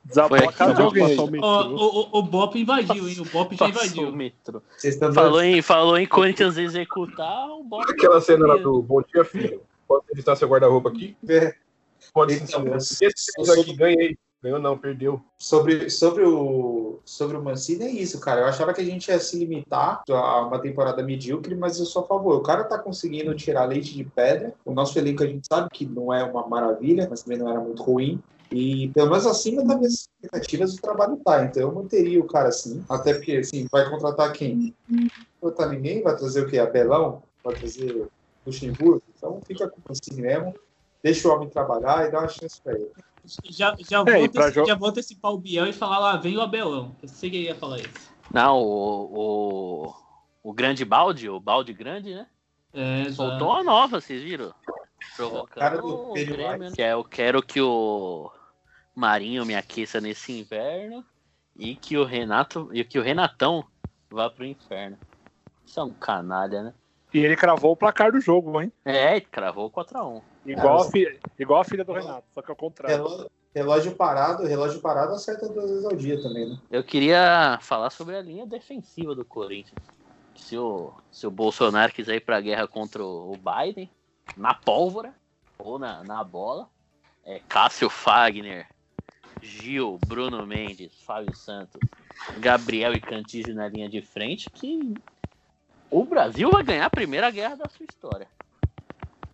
[0.03, 1.17] Desabou, a casa de alguém.
[1.19, 3.19] o o, o, o Bop invadiu, hein?
[3.19, 4.11] O Bop já o invadiu.
[4.77, 7.89] Vocês estão Falou em, falou em Corinthians executar, o Bob.
[7.89, 9.61] Aquela cena lá do Bom Dia Filho.
[9.87, 11.15] Pode revistar seu guarda-roupa aqui?
[11.27, 11.53] É.
[12.13, 12.53] Pode sim.
[12.53, 14.17] eu- Esse aqui, ganhei.
[14.43, 15.21] Ganhou não, perdeu.
[15.37, 18.41] Sobre, sobre, o, sobre o Mancini é isso, cara.
[18.41, 22.03] Eu achava que a gente ia se limitar a uma temporada medíocre, mas eu sou
[22.03, 22.37] a favor.
[22.37, 24.51] O cara tá conseguindo tirar leite de pedra.
[24.65, 27.59] O nosso elenco a gente sabe que não é uma maravilha, mas também não era
[27.59, 28.19] muito ruim.
[28.51, 31.45] E pelo menos acima das minhas expectativas o trabalho tá.
[31.45, 32.83] Então eu manteria o cara assim.
[32.89, 34.73] Até porque, assim, vai contratar quem?
[34.89, 35.07] Não
[35.39, 36.01] contratar ninguém?
[36.01, 36.57] Vai trazer o quê?
[36.57, 37.21] Abelão?
[37.43, 38.07] Vai trazer
[38.45, 39.03] Luxemburgo?
[39.15, 40.55] Então fica com o Mancini mesmo.
[41.03, 42.91] Deixa o homem trabalhar e dá uma chance pra ele.
[43.23, 46.37] Já, já, É, vou anteci- jo- já vou antecipar o Biel e falar lá, vem
[46.37, 46.95] o Abelão.
[47.01, 48.11] Eu sei que ele ia falar isso.
[48.33, 49.93] Não, o, o,
[50.43, 52.27] o grande balde, o balde grande, né?
[52.73, 53.11] É.
[53.11, 54.53] Soltou uma nova, vocês viram?
[54.65, 56.31] Cara Provocando do o Pennywise.
[56.37, 56.71] Grêmio, né?
[56.75, 58.31] Que é, eu quero que o
[58.95, 61.05] Marinho me aqueça nesse inverno
[61.55, 63.63] e que o Renato e que o Renatão
[64.09, 64.97] vá pro inferno.
[65.65, 66.73] Isso é um canalha, né?
[67.13, 68.71] E ele cravou o placar do jogo, hein?
[68.85, 70.21] É, cravou 4x1.
[70.45, 72.97] Igual, a, fi- igual a filha do Renato, só que ao contrário.
[72.97, 76.57] Relógio, relógio parado, relógio parado acerta duas vezes ao dia também, né?
[76.71, 79.81] Eu queria falar sobre a linha defensiva do Corinthians.
[80.35, 83.89] Se o, se o Bolsonaro quiser ir pra guerra contra o Biden,
[84.35, 85.13] na pólvora
[85.59, 86.67] ou na, na bola,
[87.23, 88.67] é Cássio Fagner,
[89.41, 91.81] Gil, Bruno Mendes, Fábio Santos,
[92.39, 94.97] Gabriel e Cantígio na linha de frente, que
[95.91, 98.27] o Brasil vai ganhar a primeira guerra da sua história.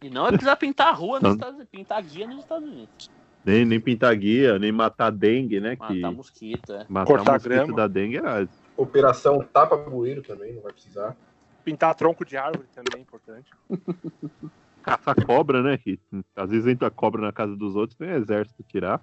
[0.02, 3.10] E não é precisar pintar a rua nos Estados Unidos, pintar guia nos Estados Unidos.
[3.46, 5.76] Nem, nem pintar guia, nem matar dengue, né?
[5.76, 6.86] Que Matar mosquito, é.
[6.89, 7.74] matar Cortar mosquito grama.
[7.76, 11.15] da dengue é Operação Tapa Bueiro também, não vai precisar.
[11.63, 13.50] Pintar tronco de árvore também é importante.
[14.84, 15.78] caçar cobra, né?
[15.78, 16.00] Que
[16.36, 19.02] às vezes entra cobra na casa dos outros, vem exército tirar.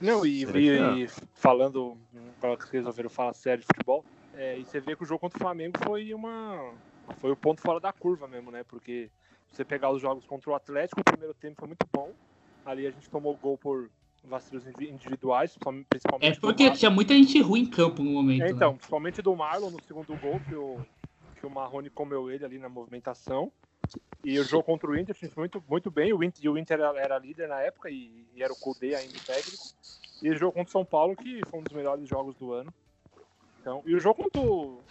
[0.00, 1.96] Não, e, É, e- e falando,
[2.40, 5.20] para que vocês resolveram falar sério de futebol, é, e você vê que o jogo
[5.20, 6.72] contra o Flamengo foi uma.
[7.18, 8.64] Foi o ponto fora da curva mesmo, né?
[8.64, 9.10] Porque
[9.50, 12.12] você pegar os jogos contra o Atlético, o primeiro tempo foi muito bom.
[12.64, 13.90] Ali a gente tomou gol por
[14.24, 15.56] vacilos indivi- individuais,
[15.88, 18.42] principalmente- É porque tinha muita gente ruim em campo no momento.
[18.42, 18.50] É, né?
[18.50, 20.78] então, principalmente do Marlon no segundo gol, que o,
[21.40, 23.52] que o Marrone comeu ele ali na movimentação.
[24.24, 26.12] E o jogo contra o Inter foi muito, muito bem.
[26.12, 29.18] O Inter, e o Inter era, líder na época e, e era o Kudê ainda
[29.26, 29.64] técnico.
[30.22, 32.72] E o jogo contra o São Paulo, que foi um dos melhores jogos do ano.
[33.62, 34.82] Então, e o jogo contra o,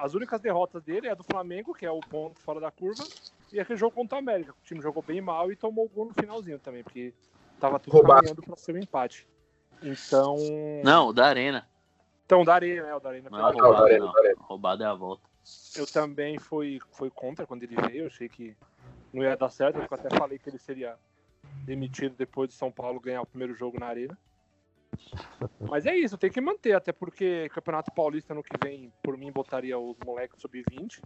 [0.00, 3.04] as únicas derrotas dele é do Flamengo, que é o ponto fora da curva,
[3.52, 4.54] e aquele jogo contra o América.
[4.54, 7.12] que O time jogou bem mal e tomou o gol no finalzinho também, porque
[7.60, 8.20] tava tudo Roubado.
[8.22, 9.28] caminhando para ser um empate.
[9.82, 10.36] Então.
[10.82, 11.68] Não, o da Arena.
[12.24, 12.94] Então, o da Arena, né?
[12.94, 13.28] O da Arena.
[13.28, 14.46] Não é roubado, da Arena, não.
[14.46, 15.22] Roubado é a volta.
[15.76, 18.04] Eu também fui, fui contra quando ele veio.
[18.04, 18.56] Eu achei que
[19.12, 19.76] não ia dar certo.
[19.76, 20.96] Eu até falei que ele seria
[21.66, 24.16] demitido depois de São Paulo ganhar o primeiro jogo na Arena.
[25.60, 29.32] Mas é isso, tem que manter, até porque Campeonato Paulista no que vem, por mim,
[29.32, 31.00] botaria os moleques sub-20.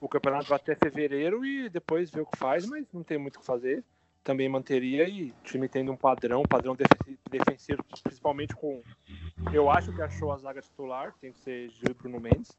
[0.00, 3.36] O campeonato vai até fevereiro e depois ver o que faz, mas não tem muito
[3.36, 3.84] o que fazer.
[4.22, 8.82] Também manteria e time tendo um padrão, padrão defe- defensivo, principalmente com.
[9.52, 12.56] Eu acho que achou a zaga titular, tem que ser Gil e Bruno Mendes.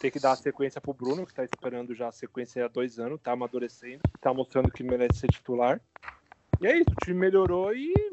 [0.00, 2.98] Tem que dar a sequência pro Bruno, que tá esperando já a sequência há dois
[2.98, 5.80] anos, tá amadurecendo, tá mostrando que merece ser titular.
[6.60, 8.12] E é isso, o time melhorou e.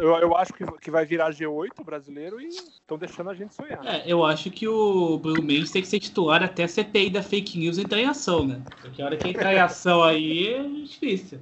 [0.00, 3.54] Eu, eu acho que, que vai virar G8 o brasileiro e estão deixando a gente
[3.54, 3.84] sonhar.
[3.84, 7.22] É, eu acho que o Bruno Mendes tem que ser titular até a CPI da
[7.22, 8.62] fake news entrar em ação, né?
[8.80, 11.40] Porque a hora que entrar em ação aí é difícil.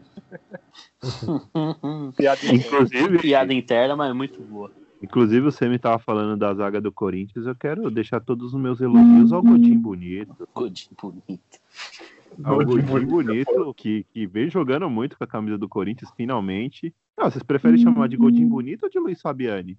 [2.17, 4.71] Piada Inclusive, Piada interna, mas muito boa.
[5.03, 8.81] inclusive você me tava falando da zaga do Corinthians, eu quero deixar todos os meus
[8.81, 10.49] elogios ao Godinho Bonito.
[10.55, 11.61] Godinho bonito.
[12.39, 16.95] Godinho Godinho Bonito, Bonito, que, que vem jogando muito com a camisa do Corinthians, finalmente.
[17.17, 19.77] Ah, vocês preferem chamar de Godinho Bonito ou de Luiz Fabiani?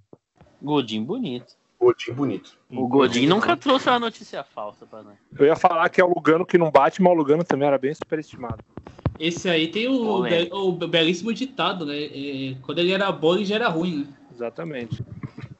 [0.62, 1.56] Godinho bonito.
[1.80, 2.58] Godinho bonito.
[2.70, 5.16] O Godinho nunca trouxe uma notícia falsa pra nós.
[5.38, 7.80] Eu ia falar que é o Lugano que não bate, mas o Lugano também era
[7.80, 8.64] bem superestimado.
[9.20, 11.96] Esse aí tem o, be- o belíssimo ditado, né?
[11.96, 14.08] É, quando ele era bom, ele já era ruim, né?
[14.32, 15.04] Exatamente.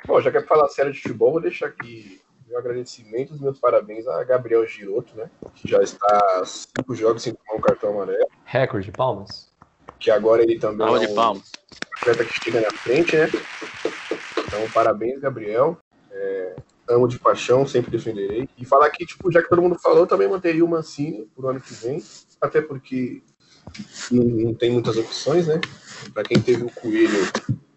[0.06, 2.21] Bom, já que é falar sério de futebol, vou deixar aqui
[2.52, 5.30] meu agradecimento, os meus parabéns a Gabriel Giroto, né?
[5.56, 8.28] Que já está há cinco jogos sem tomar um cartão amarelo.
[8.44, 9.50] Recorde de palmas?
[9.98, 11.52] Que agora ele também Salva é de um palmas.
[11.98, 13.30] atleta que chega na frente, né?
[14.46, 15.78] Então, parabéns, Gabriel.
[16.12, 16.56] É,
[16.90, 18.50] amo de paixão, sempre defenderei.
[18.58, 21.48] E falar que, tipo, já que todo mundo falou, eu também manteria o Mancini pro
[21.48, 22.04] ano que vem.
[22.42, 23.24] Até porque
[24.12, 25.62] não, não tem muitas opções, né?
[26.14, 27.32] Pra quem teve o coelho,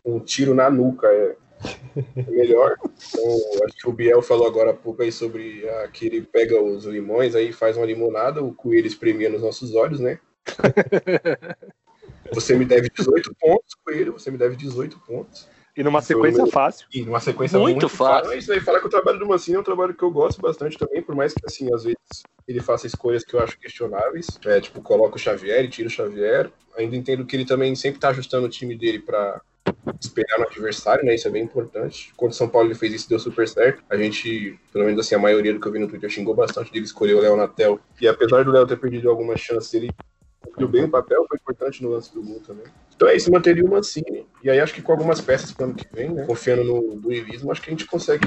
[0.05, 1.37] um tiro na nuca é,
[2.17, 2.77] é melhor.
[2.83, 6.61] Então, acho que o Biel falou agora há pouco aí sobre ah, que ele pega
[6.63, 10.19] os limões aí faz uma limonada, o coelho espremia nos nossos olhos, né?
[12.33, 15.47] Você me deve 18 pontos, coelho, você me deve 18 pontos.
[15.77, 16.87] E numa sequência fácil.
[16.93, 18.33] E numa sequência Muito muito, fácil.
[18.33, 20.41] É isso aí, falar que o trabalho do Mancini é um trabalho que eu gosto
[20.41, 24.39] bastante também, por mais que, assim, às vezes ele faça escolhas que eu acho questionáveis.
[24.47, 26.51] É, tipo, coloca o Xavier e tira o Xavier.
[26.77, 29.41] Ainda entendo que ele também sempre tá ajustando o time dele pra
[30.01, 31.15] esperar no adversário, né?
[31.15, 32.13] Isso é bem importante.
[32.17, 33.83] Quando o São Paulo ele fez isso, deu super certo.
[33.91, 36.73] A gente, pelo menos assim, a maioria do que eu vi no Twitter xingou bastante
[36.73, 37.79] dele escolher o Léo Natel.
[38.01, 39.91] E apesar do Léo ter perdido algumas chances, ele
[40.41, 42.65] cumpriu bem o papel, foi importante no lance do gol também.
[42.95, 44.27] Então é isso, manteria o Mancini.
[44.43, 46.25] E aí acho que com algumas peças pro ano que vem, né?
[46.27, 48.27] Confiando no duelismo, acho que a gente consegue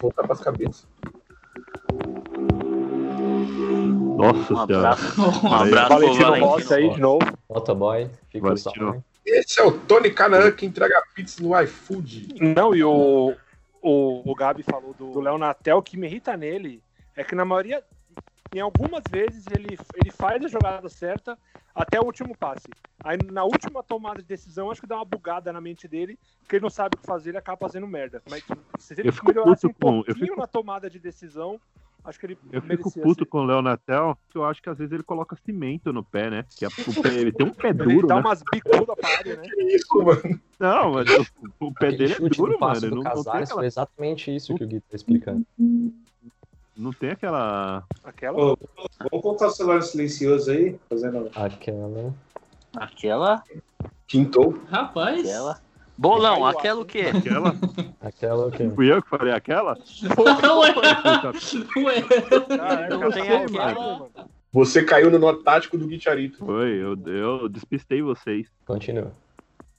[0.00, 0.86] voltar pras cabeças.
[4.16, 4.76] Nossa Um senhora.
[4.90, 5.20] abraço.
[5.46, 6.74] Um abraço Valentino Rossi Valentino.
[6.76, 7.38] aí de novo.
[7.48, 9.04] Motoboy, fica o Valentino.
[9.24, 12.28] Esse é o Tony Canaan que entrega pizza no iFood.
[12.40, 13.34] Não, e o,
[13.82, 16.82] o, o Gabi falou do, do Léo Natel, o que me irrita nele
[17.14, 17.82] é que na maioria,
[18.54, 21.38] em algumas vezes, ele, ele faz a jogada certa
[21.74, 22.66] até o último passe.
[23.04, 26.56] Aí na última tomada de decisão, acho que dá uma bugada na mente dele, que
[26.56, 28.22] ele não sabe o que fazer, ele acaba fazendo merda.
[28.28, 28.42] Mas
[28.78, 31.60] se ele Eu fico melhorasse puto um com- eu pouquinho fico- na tomada de decisão,
[32.04, 33.26] acho que ele Eu fico puto ser.
[33.30, 36.30] com o Léo Natel, que eu acho que às vezes ele coloca cimento no pé,
[36.30, 36.44] né?
[36.56, 36.66] Que
[37.02, 38.20] pé, ele tem um pé Ele duro, dá né?
[38.20, 39.42] umas bicudas pra área, né?
[39.48, 40.40] Que isso, mano?
[40.58, 42.80] Não, mas o, o pé Aquele dele é duro, mano.
[42.80, 45.46] do Não, Casares aquela, foi exatamente isso que o Gui tá explicando.
[46.76, 47.84] não tem aquela.
[48.04, 48.36] Aquela.
[48.38, 48.58] Ô,
[49.10, 51.30] vamos colocar o celular silencioso aí, fazendo.
[51.34, 52.14] Aquela.
[52.76, 53.42] Aquela,
[54.06, 54.58] Quintou.
[54.70, 55.60] Rapaz, aquela.
[56.00, 57.10] Bolão, aquela o quê?
[57.14, 57.54] Aquela?
[58.00, 58.70] Aquela o quê?
[58.74, 59.76] Fui eu que falei aquela?
[60.18, 62.02] Ué, ué.
[62.56, 64.08] Caraca, Não tem aquela.
[64.50, 66.38] Você caiu no nó tático do Guicharito.
[66.38, 68.46] Foi, eu, eu despistei vocês.
[68.66, 69.12] Continua.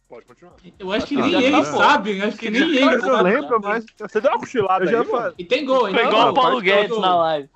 [0.08, 0.54] Pode continuar.
[0.78, 1.64] Eu acho que Ah, nem ele tá.
[1.64, 3.24] sabe, eu acho que nem ele Mas eu sabe.
[3.32, 3.84] lembro, mas.
[3.98, 5.34] Você deu uma cochilada já falei.
[5.40, 5.96] E tem gol, hein?
[5.96, 7.50] Pegou Não, o Paulo Guedes na live.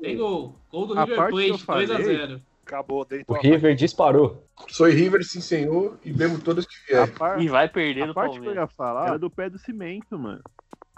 [0.00, 0.56] Tem gol.
[0.72, 2.40] Gol do River Plate, falei- 2x0.
[2.68, 4.46] Acabou, O deitou a River disparou.
[4.68, 7.10] Sou River, sim senhor, e bebo todas que vier.
[7.16, 8.70] par- E vai perder a do parte que eu Palmeiras.
[8.70, 10.42] ia falar era do pé do cimento, mano.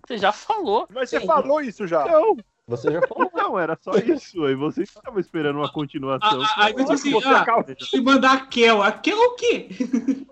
[0.04, 0.88] Você já falou.
[0.92, 2.04] Mas você falou isso já.
[2.06, 3.30] Não, Você já falou.
[3.32, 4.44] não, era só isso.
[4.44, 6.42] Aí vocês estavam esperando uma continuação.
[6.42, 7.46] Ah, ah, Aí disse assim, Você ah,
[7.94, 8.88] eu mandar aquela.
[8.88, 9.68] Aquela o quê?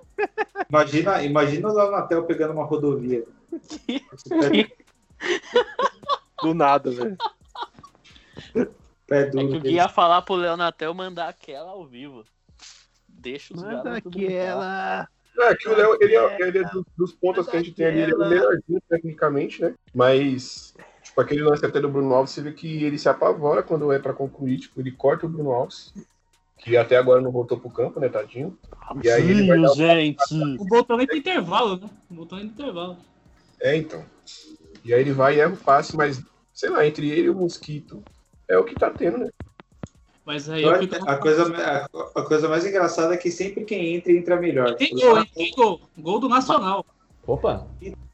[0.68, 3.24] Imagina, imagina o Natel pegando uma rodovia.
[6.42, 7.16] Do nada, velho.
[9.08, 9.48] Pé É duro.
[9.48, 12.24] que o Gui ia falar pro Leonatel mandar aquela ao vivo.
[13.08, 15.08] Deixa os Manda aquela.
[15.40, 17.86] É que o Léo, ele é, ele é dos, dos pontos que a gente tem
[17.86, 19.74] ali, ele é o melhorzinho tecnicamente, né?
[19.94, 23.92] Mas, tipo, aquele lance até do Bruno Alves, você vê que ele se apavora quando
[23.92, 25.94] é pra concluir, tipo, ele corta o Bruno Alves,
[26.58, 28.58] que até agora não voltou pro campo, né, tadinho?
[29.02, 30.34] E aí ele vai dar o gente.
[30.58, 31.88] O voltou nem pro intervalo, né?
[32.10, 32.96] Voltou nem pro intervalo.
[33.60, 34.04] É, então.
[34.84, 36.20] E aí ele vai e erra o passe, mas,
[36.52, 38.02] sei lá, entre ele e o Mosquito,
[38.48, 39.28] é o que tá tendo, né?
[40.24, 41.08] Mas aí fico.
[41.08, 44.74] A coisa, a, a coisa mais engraçada é que sempre quem entra, entra melhor.
[44.74, 45.30] Tem gol, hein?
[45.34, 45.80] Tem gol.
[45.96, 46.84] Gol do Nacional.
[47.26, 47.66] Opa!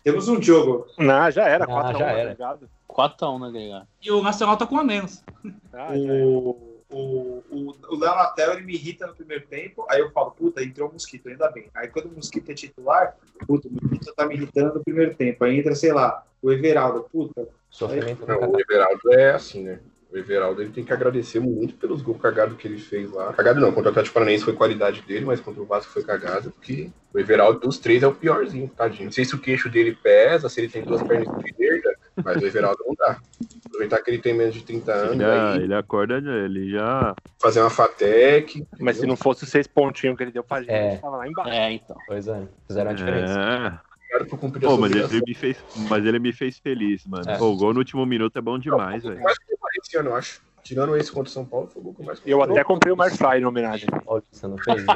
[0.03, 0.87] Temos um jogo.
[0.99, 1.65] Não, já era.
[1.65, 2.31] Ah, 4 já a 1, era.
[2.31, 2.71] Ligado?
[2.89, 3.89] 4x1 na agregado.
[4.01, 5.25] E o Nacional tá com a menos.
[5.73, 6.27] Ah, já era.
[6.27, 10.31] O, o, o, o Léo Natel, ele me irrita no primeiro tempo, aí eu falo,
[10.31, 11.69] puta, entrou o Mosquito, ainda bem.
[11.75, 13.17] Aí quando o Mosquito é titular,
[13.47, 15.45] puta, o Mosquito tá me irritando no primeiro tempo.
[15.45, 19.81] Aí entra, sei lá, o Everaldo, puta, Sofrimento Não, do o Everaldo é assim, né?
[20.15, 23.33] O Everaldo ele tem que agradecer muito pelos gols cagados que ele fez lá.
[23.33, 26.53] Cagado não, contra o Atlético Paranaense foi qualidade dele, mas contra o Vasco foi cagado,
[26.53, 29.07] porque o Everaldo dos três é o piorzinho, tadinho.
[29.07, 32.47] Não sei se o queixo dele pesa, se ele tem duas pernas esquerdas, mas o
[32.47, 33.19] Everaldo não dá.
[33.67, 37.13] Aproveitar que ele tem menos de 30 anos, Ele, já- aí ele acorda, ele já.
[37.43, 38.65] fazer uma FATEC.
[38.79, 40.97] Mas se não fosse os seis pontinhos que ele deu pra gente, É.
[40.99, 41.51] tava lá embaixo.
[41.51, 41.97] É, então.
[42.07, 43.41] Pois é, fizeram a diferença.
[43.41, 43.84] É.
[44.15, 45.57] Obrigado por cumprir a Pô, sua mas ele, me fez,
[45.89, 47.29] mas ele me fez feliz, mano.
[47.29, 47.37] É.
[47.37, 49.21] Pô, o gol no último minuto é bom demais, velho.
[49.21, 50.41] mais que esse ano, eu acho.
[50.63, 52.97] Tirando esse contra o São Paulo, foi o gol que mais Eu até comprei o
[52.97, 53.87] Marfly em homenagem.
[54.05, 54.83] Paulista não fez?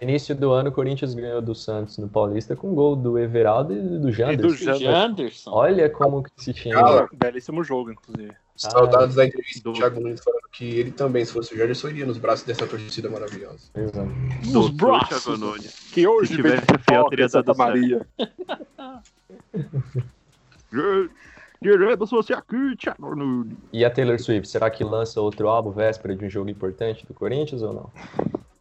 [0.00, 3.80] Início do ano, o Corinthians ganhou do Santos no Paulista com gol do Everaldo e
[3.80, 4.64] do E do Janderson.
[4.64, 4.92] Janderson.
[4.92, 5.50] Janderson.
[5.50, 7.08] Olha como que se tinha.
[7.12, 8.32] Belíssimo jogo, inclusive.
[8.58, 12.04] Saudades da entrevista do Thiago Nunes falando que ele também, se fosse o Janderson, iria
[12.04, 13.70] nos braços dessa torcida maravilhosa.
[13.74, 14.10] Exato.
[14.52, 15.24] Doutor braços.
[15.24, 15.90] Thiago Nunes.
[15.92, 17.56] Que hoje Se tivesse fiel, teria dado.
[17.56, 18.04] Maria.
[21.62, 23.56] Queremos você aqui, Thiago Nunes.
[23.72, 27.14] E a Taylor Swift, será que lança outro álbum véspera de um jogo importante do
[27.14, 27.92] Corinthians ou não?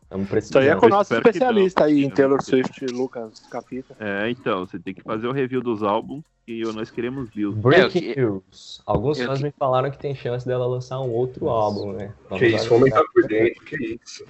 [0.09, 1.87] Estamos Isso aí é com o nosso especialista não.
[1.87, 3.93] aí em Taylor Swift, Lucas Capita.
[3.99, 7.53] É, então, você tem que fazer o review dos álbuns e nós queremos views.
[7.55, 8.81] Breaking É, news.
[8.85, 12.13] Alguns eu fãs que- me falaram que tem chance dela lançar um outro álbum, né?
[12.29, 14.25] Vamos Que isso, o homem tá por dentro, que isso.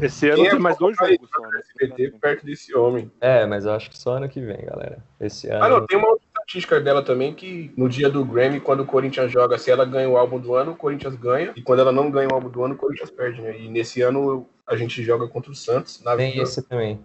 [0.00, 1.60] Esse ano Quem é tem mais dois jogos só, né?
[1.60, 3.10] SBT perto desse homem.
[3.20, 4.98] É, mas eu acho que só ano que vem, galera.
[5.20, 5.64] Esse ano.
[5.64, 8.86] Ah, não, tem uma outra estatística dela também que no dia do Grammy, quando o
[8.86, 11.52] Corinthians joga, se ela ganha o álbum do ano, o Corinthians ganha.
[11.54, 13.60] E quando ela não ganha o álbum do ano, o Corinthians perde, né?
[13.60, 16.44] E nesse ano a gente joga contra o Santos na Tem Vila.
[16.44, 16.98] esse também.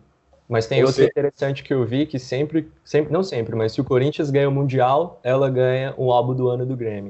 [0.53, 3.71] Mas tem Ou outro seja- interessante que eu vi que sempre, sempre, não sempre, mas
[3.71, 7.09] se o Corinthians ganha o Mundial, ela ganha o álbum do ano do Grammy.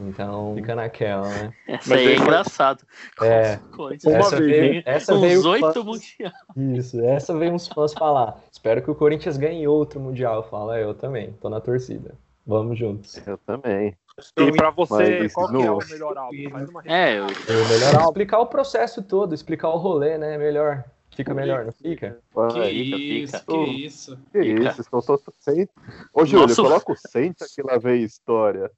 [0.00, 1.52] Então fica naquela, né?
[1.68, 2.82] Essa Mas aí é foi- engraçado.
[3.20, 3.58] É.
[3.76, 6.32] Corinthians Uma essa vez, veio, essa veio uns oito fãs- mundial.
[6.56, 8.40] Isso, essa veio uns fãs falar.
[8.50, 10.36] Espero que o Corinthians ganhe outro Mundial.
[10.36, 12.14] Eu falo, é, eu também, tô na torcida.
[12.46, 13.20] Vamos juntos.
[13.26, 13.94] Eu também.
[14.38, 16.50] E pra você, Mas qual que é o melhor álbum?
[16.50, 20.38] Faz uma É, eu, Eu melhorar, explicar o processo todo, explicar o rolê, né?
[20.38, 20.84] Melhor.
[21.18, 22.22] Fica melhor, não fica?
[22.52, 23.44] Que isso, fica.
[23.44, 24.18] que isso.
[24.30, 25.72] que isso, estou só senta.
[26.14, 26.62] Ô, Júlio, Nossa.
[26.62, 28.70] coloca o senta que lá vem história.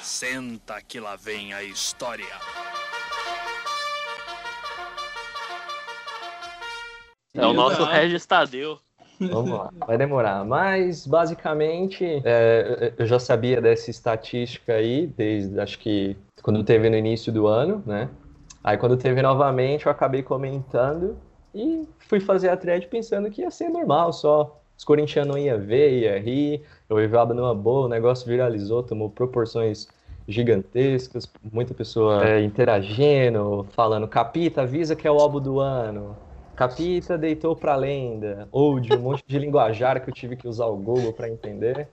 [0.00, 2.38] Senta que lá vem a história.
[7.34, 7.82] é o nosso.
[7.82, 8.80] Regis Tadeu.
[9.20, 10.44] Vamos lá, vai demorar.
[10.44, 16.96] Mas, basicamente, é, eu já sabia dessa estatística aí, desde acho que quando teve no
[16.96, 18.08] início do ano, né?
[18.62, 21.16] Aí, quando teve novamente, eu acabei comentando
[21.54, 24.60] e fui fazer a thread pensando que ia ser normal só.
[24.76, 29.08] Os corintianos não iam ver, ia rir, eu levava numa boa, o negócio viralizou, tomou
[29.08, 29.88] proporções
[30.28, 36.16] gigantescas, muita pessoa é, interagindo, falando, Capita, avisa que é o álbum do ano.
[36.56, 38.48] Capita deitou pra lenda.
[38.50, 41.88] Ou de um monte de linguajar que eu tive que usar o Google pra entender.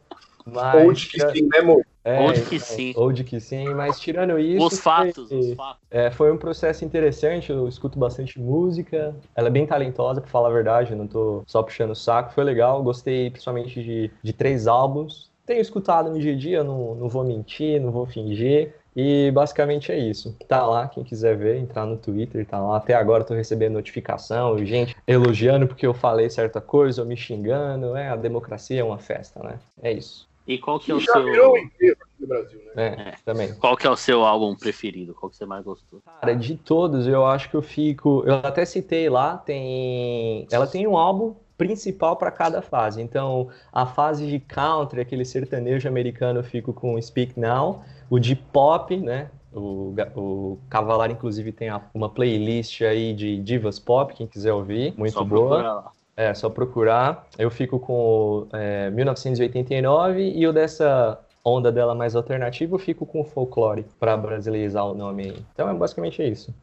[0.45, 1.85] Mas, Ou de que sim, né, amor?
[2.03, 2.93] é, Ou de que sim.
[2.95, 4.65] Ou de que sim, mas tirando isso.
[4.67, 5.81] Os fatos, foi, os fatos.
[5.89, 9.15] é, foi um processo interessante, eu escuto bastante música.
[9.35, 12.33] Ela é bem talentosa, pra falar a verdade, eu não tô só puxando o saco.
[12.33, 15.31] Foi legal, gostei principalmente de, de três álbuns.
[15.45, 18.73] Tenho escutado no dia a dia, não, não vou mentir, não vou fingir.
[18.95, 20.37] E basicamente é isso.
[20.47, 22.77] Tá lá, quem quiser ver, entrar no Twitter, tá lá.
[22.77, 27.17] Até agora eu tô recebendo notificação, gente elogiando porque eu falei certa coisa, ou me
[27.17, 27.95] xingando.
[27.95, 29.59] É, a democracia é uma festa, né?
[29.81, 30.27] É isso.
[30.45, 31.51] E qual que é o Já virou seu.
[31.53, 32.71] um emprego aqui no Brasil, né?
[32.75, 33.13] É, É.
[33.25, 33.53] também.
[33.55, 35.13] Qual que é o seu álbum preferido?
[35.13, 36.01] Qual que você mais gostou?
[36.19, 38.23] Cara, de todos, eu acho que eu fico.
[38.27, 40.45] Eu até citei lá, tem.
[40.51, 43.01] Ela tem um álbum principal para cada fase.
[43.01, 47.81] Então, a fase de country, aquele sertanejo americano, eu fico com Speak Now.
[48.13, 49.31] O de pop, né?
[49.51, 55.13] O, o Cavalar, inclusive, tem uma playlist aí de divas pop, quem quiser ouvir, muito
[55.13, 55.47] Só boa.
[55.47, 55.91] procurar lá.
[56.15, 57.27] É, só procurar.
[57.39, 63.03] Eu fico com o é, 1989 e o dessa onda dela mais alternativa, eu fico
[63.03, 65.45] com o folclore, pra brasileirizar o nome aí.
[65.51, 66.53] Então é basicamente isso.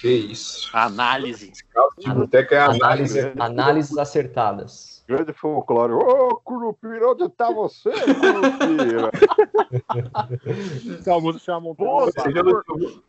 [0.00, 0.70] Que isso.
[0.72, 1.52] Análise.
[1.70, 3.20] É análise.
[3.20, 4.99] Análise, análises acertadas.
[5.10, 5.92] Grande folclore.
[5.92, 9.10] Ô, Curupira, onde tá você, Curupira?
[11.00, 12.08] Essa música chama um Pô,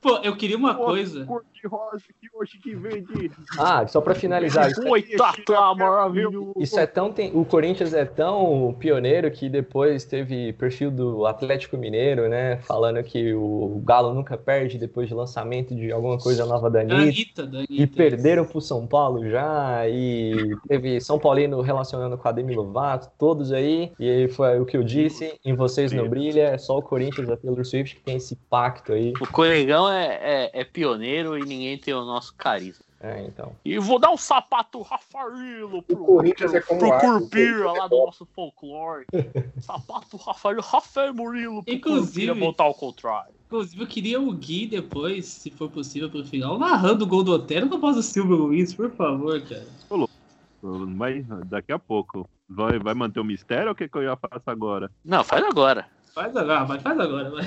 [0.01, 1.23] Pô, eu queria uma coisa.
[1.53, 3.29] De rosa que hoje que vem de...
[3.59, 6.53] Ah, só pra finalizar, isso, Oitata maravilhoso.
[6.57, 7.13] isso é tão.
[7.13, 12.57] tem- o Corinthians é tão pioneiro que depois teve perfil do Atlético Mineiro, né?
[12.63, 16.95] Falando que o Galo nunca perde depois de lançamento de alguma coisa nova da Da
[16.95, 17.43] Anitta.
[17.43, 17.95] Anitta, da E Anitta.
[17.95, 21.61] perderam pro São Paulo já, e teve São Paulino
[21.91, 25.53] relacionando com a Demi Lovato, todos aí, e aí foi o que eu disse, em
[25.53, 29.13] Vocês Não Brilha, é só o Corinthians da Taylor Swift que tem esse pacto aí.
[29.19, 32.85] O Coringão é, é, é pioneiro e ninguém tem o nosso carisma.
[33.03, 33.53] É, então.
[33.65, 37.87] E vou dar um sapato Rafaelo pro, O Corinthians é como pro o o lá
[37.87, 39.05] do nosso folclore.
[39.59, 43.33] sapato Rafael, Rafael Murilo pro Inclusive- botar ao contrário.
[43.47, 47.33] Inclusive, eu queria o Gui depois, se for possível, pro final, narrando o gol do
[47.33, 49.67] Otero com a voz do Silvio Luiz, por favor, cara.
[50.61, 52.29] Mas daqui a pouco.
[52.49, 54.91] Vai, vai manter o mistério ou o que, que eu já faço agora?
[55.03, 55.85] Não, faz agora.
[56.13, 57.45] Faz agora, vai, faz agora, vai.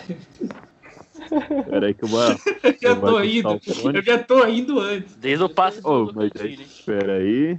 [1.65, 2.21] Pera aí que eu vou.
[2.65, 3.61] Eu já tô indo,
[3.95, 5.15] eu já tô indo antes.
[5.17, 7.57] Desde o passe Ô, do mas aí, pera aí.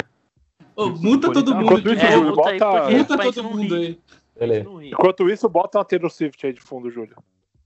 [0.76, 3.99] Ô, multa todo mundo, É, aí bota- gente todo mundo aí.
[4.38, 4.70] Beleza.
[4.84, 7.16] Enquanto isso, bota uma Taylor Swift aí de fundo, Júlio.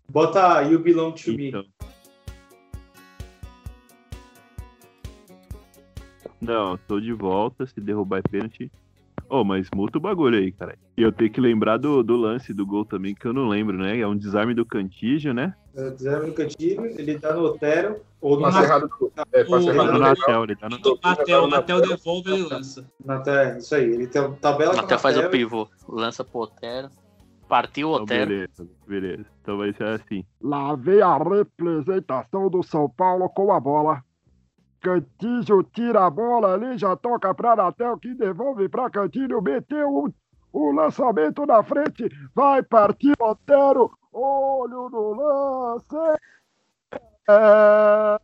[0.10, 1.52] Bota You Belong to Me.
[6.42, 7.66] Não, tô de volta.
[7.68, 8.72] Se derrubar é pênalti.
[9.30, 10.76] Ô, mas multa o bagulho aí, cara.
[10.98, 13.78] E eu tenho que lembrar do, do lance do gol também, que eu não lembro,
[13.78, 14.00] né?
[14.00, 15.54] É um desarme do Cantígio, né?
[15.76, 19.12] É, Zero no cantinho, ele tá no Otero, ou no Passe errado do.
[19.32, 20.20] É, passe O- errado Tá do no Natel.
[20.28, 22.86] Natel, ele tá no O Matel, o Matel devolve ele lança.
[23.06, 25.68] na te- Isso aí, ele tem tabela Até faz o Natel, pivô.
[25.88, 26.90] Lança pro Otero.
[27.48, 28.30] Partiu o Então, Otero.
[28.30, 29.26] beleza, beleza.
[29.42, 30.24] Então vai ser assim.
[30.42, 34.02] Lá vem a representação do São Paulo com a bola.
[34.82, 40.14] Cantígio tira a bola ali, já toca para Natel, que devolve para Cantilho, meteu o,
[40.54, 46.20] o lançamento na frente, vai partir Otero, olho no lance.
[47.30, 48.18] É...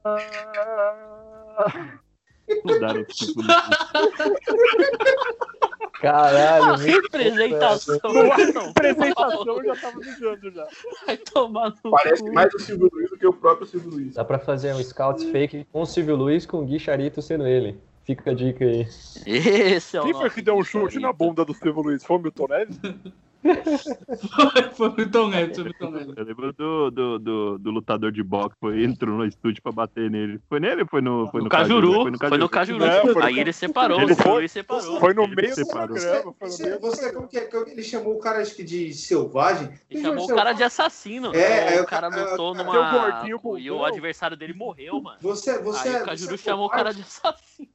[2.63, 3.47] Mudaram o tipo de-
[6.11, 7.99] Caralho, A representação.
[8.03, 10.67] No apresentação eu já tava mijando já.
[11.05, 12.33] Vai tomar no Parece cu.
[12.33, 14.13] mais o Silvio Luiz do que o próprio Silvio Luiz.
[14.13, 17.47] Dá pra fazer um scouts fake com o Silvio Luiz com o Gui Charito sendo
[17.47, 17.79] ele.
[18.03, 18.87] Fica a dica aí.
[19.25, 22.03] Esse é o Quem foi que deu um chute na bunda do Silvio Luiz?
[22.03, 22.79] Foi o Milton Neves?
[24.35, 26.13] Foi, foi o Milton Neves, foi o Milton Neves.
[26.17, 30.09] Eu lembro do, do, do, do lutador de boxe, foi, entrou no estúdio pra bater
[30.09, 30.39] nele.
[30.49, 32.83] Foi nele ou foi no, foi No no Cajuru, Foi no Cajuru.
[32.85, 34.99] É, foi no Aí ele separou, Ele foi- separou.
[34.99, 35.95] Foi no meio do separou.
[35.95, 36.33] programa.
[36.39, 37.49] Foi no Você, você como que é?
[37.67, 39.69] Ele chamou o cara acho que de selvagem.
[39.89, 41.33] Ele chamou o cara de assassino.
[41.35, 43.23] É, o cara lutou seu numa.
[43.59, 45.17] E o adversário dele morreu, mano.
[45.21, 47.69] Você, você, Aí o você Cajuru é chamou o cara de assassino.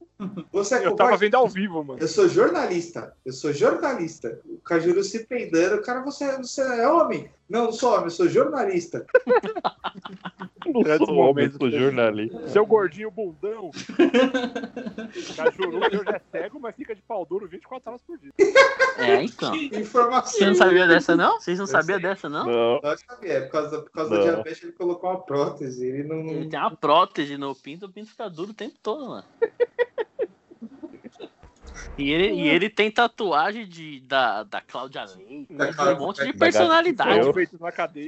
[0.51, 1.99] Você é Eu tava vendo ao vivo, mano.
[1.99, 3.13] Eu sou jornalista.
[3.25, 4.39] Eu sou jornalista.
[4.45, 5.81] O Cajuru se peidando.
[5.81, 7.29] Cara, você, você é homem?
[7.51, 9.05] Não, não sou homem, eu sou jornalista.
[10.65, 12.47] Eu sou homem, eu sou jornalista.
[12.47, 13.71] Seu gordinho bundão.
[15.35, 18.31] Cajuru, eu já é cego, mas fica de pau duro 24 horas por dia.
[18.97, 19.53] É, então.
[19.53, 20.31] Informação.
[20.39, 21.41] Você não sabia dessa, não?
[21.41, 22.45] Vocês não sabiam dessa, não?
[22.45, 22.79] Não.
[22.81, 24.23] Não sabia, é por causa, por causa da Não.
[24.23, 25.85] diabetes ele colocou uma prótese.
[25.85, 26.19] Ele não.
[26.19, 29.25] Ele tem uma prótese no pinto, o pinto fica duro o tempo todo, mano.
[31.97, 35.73] E ele, e ele tem tatuagem de, da, da Cláudia Leite, Da né?
[35.73, 37.19] Cláudia- um monte de da personalidade.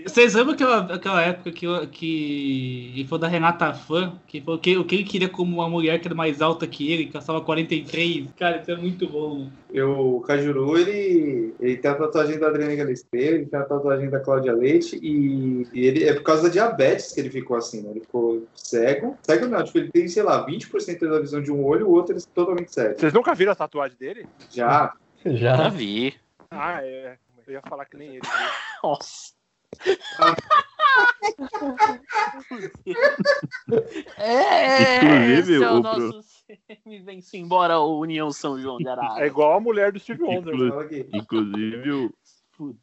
[0.07, 4.13] Vocês lembram aquela, aquela época que, que ele foi da Renata Fã?
[4.27, 6.65] Que foi o que, o que ele queria como uma mulher que era mais alta
[6.67, 8.27] que ele, que caçava 43?
[8.37, 9.53] Cara, isso é muito bom, mano.
[9.73, 14.07] Eu, o Cajuru, ele, ele tem a tatuagem da Adriana Galisteu, ele tem a tatuagem
[14.07, 17.81] da Cláudia Leite e, e ele é por causa da diabetes que ele ficou assim,
[17.81, 17.89] né?
[17.89, 19.17] Ele ficou cego.
[19.23, 22.13] Cego não, tipo, ele tem, sei lá, 20% da visão de um olho, o outro
[22.13, 22.99] ele é totalmente cego.
[22.99, 24.27] Vocês nunca viram a tatuagem dele?
[24.49, 24.93] Já.
[25.25, 25.69] Já Já.
[25.69, 26.19] vi.
[26.51, 27.17] Ah, é.
[27.45, 28.21] Eu ia falar que nem ele.
[28.83, 29.33] Nossa.
[30.19, 30.35] Ah.
[34.17, 36.19] é, Inclusive, esse é o o nosso
[36.85, 39.23] Me vem-se embora o União São João de Arara.
[39.23, 40.53] É igual a mulher do Steve Wonder.
[40.53, 41.07] Inclu-.
[41.13, 42.13] Inclusive, o,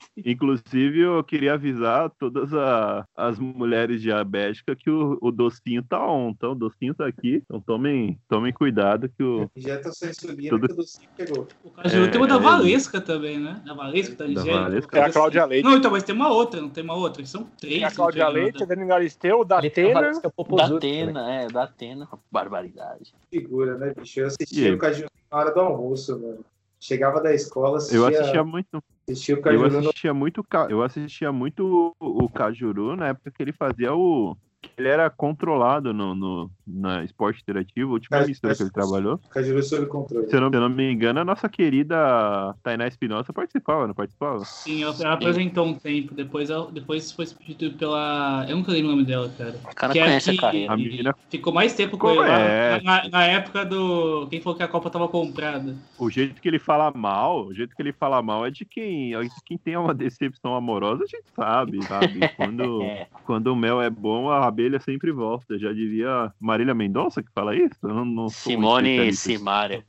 [0.17, 6.31] Inclusive, eu queria avisar todas a- as mulheres diabéticas que o, o docinho tá on.
[6.31, 7.43] Então, o docinho tá aqui.
[7.45, 9.51] Então, tomem, tomem cuidado que o.
[9.57, 11.49] Injeta sua insulina Tudo- que o docinho pegou.
[11.65, 13.63] O Cajuru tem uma da É, Valesca também, né?
[13.69, 14.43] A Valesca tá Da.
[14.45, 14.99] Valesca.
[14.99, 15.65] É a Cláudia Leite.
[15.65, 17.25] Não, então, mas tem uma outra, não tem uma outra.
[17.27, 17.75] São três.
[17.75, 18.29] Tem a Cláudia.
[18.29, 20.03] Leite, a Dani Galisteu, da Ele tem a Taylor.
[20.03, 20.77] Valesca Da.
[20.77, 22.09] Atena, é, da Atena.
[22.31, 23.13] Barbaridade.
[23.31, 24.21] Figura, né, bicho?
[24.21, 24.75] Eu assistia aí?
[24.75, 26.45] o Cajuru na hora do almoço, mano.
[26.81, 28.83] Chegava da escola, assistia, Eu assistia muito.
[29.07, 33.31] assistia o Eu Cajuru no assistia muito, eu assistia muito o, o Cajuru na época
[33.31, 34.35] que ele fazia o.
[34.63, 38.71] que Ele era controlado no, no, na esporte interativo, a última Cara, emissora que ele
[38.71, 39.19] trabalhou.
[39.31, 40.29] Cajuru sob controle.
[40.29, 43.95] Se eu, não, se eu não me engano, a nossa querida Tainá Espinosa participava, não
[43.95, 44.45] participava?
[44.45, 46.15] Sim, ela, ela apresentou um tempo.
[46.15, 48.47] Depois, ela, depois foi substituído pela.
[48.49, 49.55] Eu nunca lembro o nome dela, cara.
[49.71, 50.73] O cara Que é conhece que- a carreira.
[50.73, 52.81] A menina, Ficou mais tempo com ele é?
[52.83, 54.27] na, na época do.
[54.29, 55.75] Quem falou que a Copa tava comprada?
[55.99, 59.15] o jeito que ele fala mal, o jeito que ele fala mal é de quem,
[59.15, 62.21] é de quem tem uma decepção amorosa, a gente sabe, sabe?
[62.37, 63.07] Quando, É.
[63.25, 65.59] quando o mel é bom, a abelha sempre volta.
[65.59, 67.79] Já diria Marília Mendonça que fala isso?
[67.83, 69.13] Eu não, não Simone.
[69.15, 69.85] Simaria.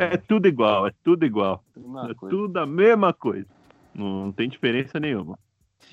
[0.00, 1.62] É tudo igual, é tudo igual.
[1.76, 2.36] Uma É coisa.
[2.36, 3.46] tudo a mesma coisa.
[3.94, 5.38] Não, não tem diferença nenhuma.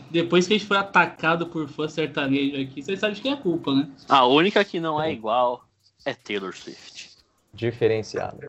[0.09, 3.35] Depois que a gente foi atacado por fã sertanejo aqui, vocês sabem de quem é
[3.35, 3.89] a culpa, né?
[4.09, 5.63] A única que não é igual
[6.05, 7.11] é Taylor Swift.
[7.53, 8.39] Diferenciado.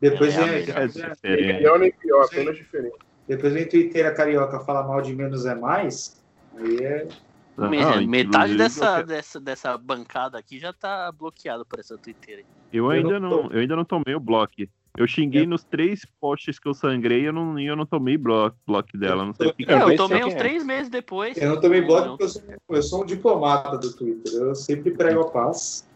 [0.00, 1.52] Depois É, É diferente.
[1.52, 2.96] Melhor nem pior, apenas diferente.
[3.28, 6.20] depois vem Twitter carioca falar mal de menos é mais.
[6.56, 7.08] Aí é.
[7.56, 12.38] Não, Me- Metade dessa, eu- dessa, dessa bancada aqui já tá bloqueada por essa Twitter
[12.38, 12.44] aí.
[12.72, 14.54] Eu ainda não, eu ainda não tomei o bloco.
[14.96, 18.96] Eu xinguei nos três posts que eu sangrei, eu não, eu não tomei bloco, bloco
[18.96, 19.24] dela.
[19.24, 19.64] Não sei o que.
[19.66, 20.36] Eu Eu, tomei uns é.
[20.36, 21.36] três meses depois.
[21.36, 22.10] Eu não tomei bloco Não.
[22.18, 24.32] porque eu sou, eu sou um diplomata do Twitter.
[24.34, 25.88] Eu sempre prego a paz.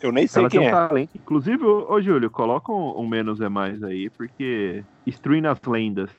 [0.00, 0.74] Eu nem sei Ela tem quem um é.
[0.88, 1.10] talento.
[1.14, 6.10] Inclusive, ô, Júlio, coloca um, um menos é mais aí, porque Destruindo as lendas.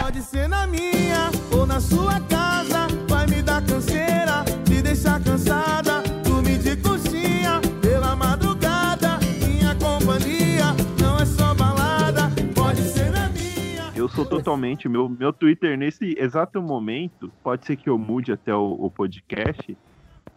[0.00, 2.87] Pode ser na minha ou na sua casa.
[4.98, 6.02] Me deixar cansada.
[6.24, 9.18] Dormir de coxinha pela madrugada.
[9.46, 12.22] Minha companhia não é só balada.
[12.54, 13.92] Pode ser na minha.
[13.94, 14.88] Eu sou totalmente.
[14.88, 19.76] Meu, meu Twitter, nesse exato momento, pode ser que eu mude até o, o podcast.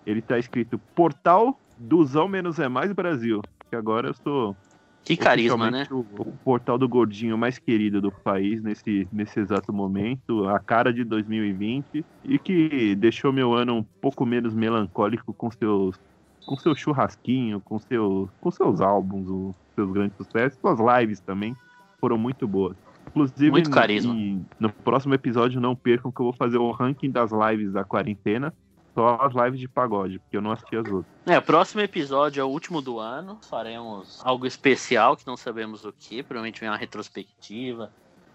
[0.05, 3.41] Ele tá escrito Portal Duzão Menos é Mais Brasil.
[3.69, 4.55] Que agora eu sou.
[5.03, 5.87] Que carisma, né?
[5.89, 10.93] O, o portal do gordinho mais querido do país nesse, nesse exato momento, a cara
[10.93, 15.99] de 2020, e que deixou meu ano um pouco menos melancólico com seus
[16.45, 21.55] com seu churrasquinho, com seus com seus álbuns, os seus grandes sucessos, suas lives também
[21.99, 22.75] foram muito boas.
[23.07, 24.15] Inclusive, Muito carisma.
[24.59, 28.53] no próximo episódio não percam que eu vou fazer o ranking das lives da quarentena,
[28.93, 31.05] só as lives de pagode, porque eu não assisti as outras.
[31.25, 33.39] É, o próximo episódio é o último do ano.
[33.49, 36.21] Faremos algo especial que não sabemos o que.
[36.23, 37.91] Provavelmente vem uma retrospectiva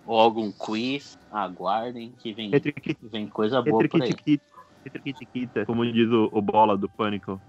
[0.07, 1.19] ou algum quiz.
[1.31, 2.51] Aguardem que vem,
[3.03, 4.15] vem coisa boa por aí.
[4.85, 7.41] Retriquitiquita, como diz o, o bola do pânico.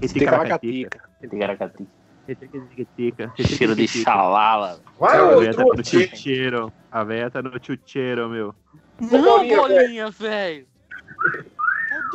[0.00, 1.00] Ticaracatica.
[1.20, 1.86] Tigaracati.
[2.26, 4.78] Retriquitiquita, Cheiro de xalala.
[4.98, 6.72] Vai, A véia tá no chucheiro.
[6.90, 8.54] A véia tá no chucheiro, meu.
[9.00, 10.66] Não, bolinha, velho.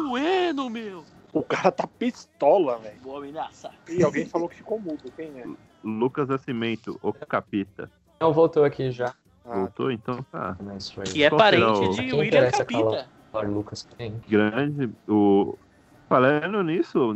[0.07, 1.03] Doendo, meu.
[1.33, 2.95] O cara tá pistola, velho.
[3.03, 3.73] Vou ameaçar.
[3.89, 5.11] E alguém falou que ficou mudo.
[5.15, 5.45] Quem é?
[5.83, 7.91] Lucas Nascimento, o capita.
[8.19, 9.13] Não, voltou aqui já.
[9.45, 9.91] Ah, Voltou?
[9.91, 10.57] Então tá.
[11.05, 13.07] Que é parente de Quem William Capita.
[13.33, 13.87] Olha, Lucas.
[14.27, 14.89] Grande.
[15.07, 15.57] O...
[16.07, 17.13] Falando nisso,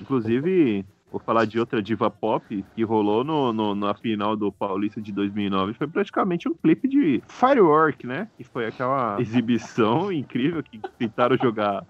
[0.00, 5.00] inclusive, vou falar de outra diva pop que rolou no, no- na final do Paulista
[5.00, 5.74] de 2009.
[5.74, 8.28] Foi praticamente um clipe de Firework, né?
[8.36, 11.84] Que foi aquela exibição incrível que tentaram jogar.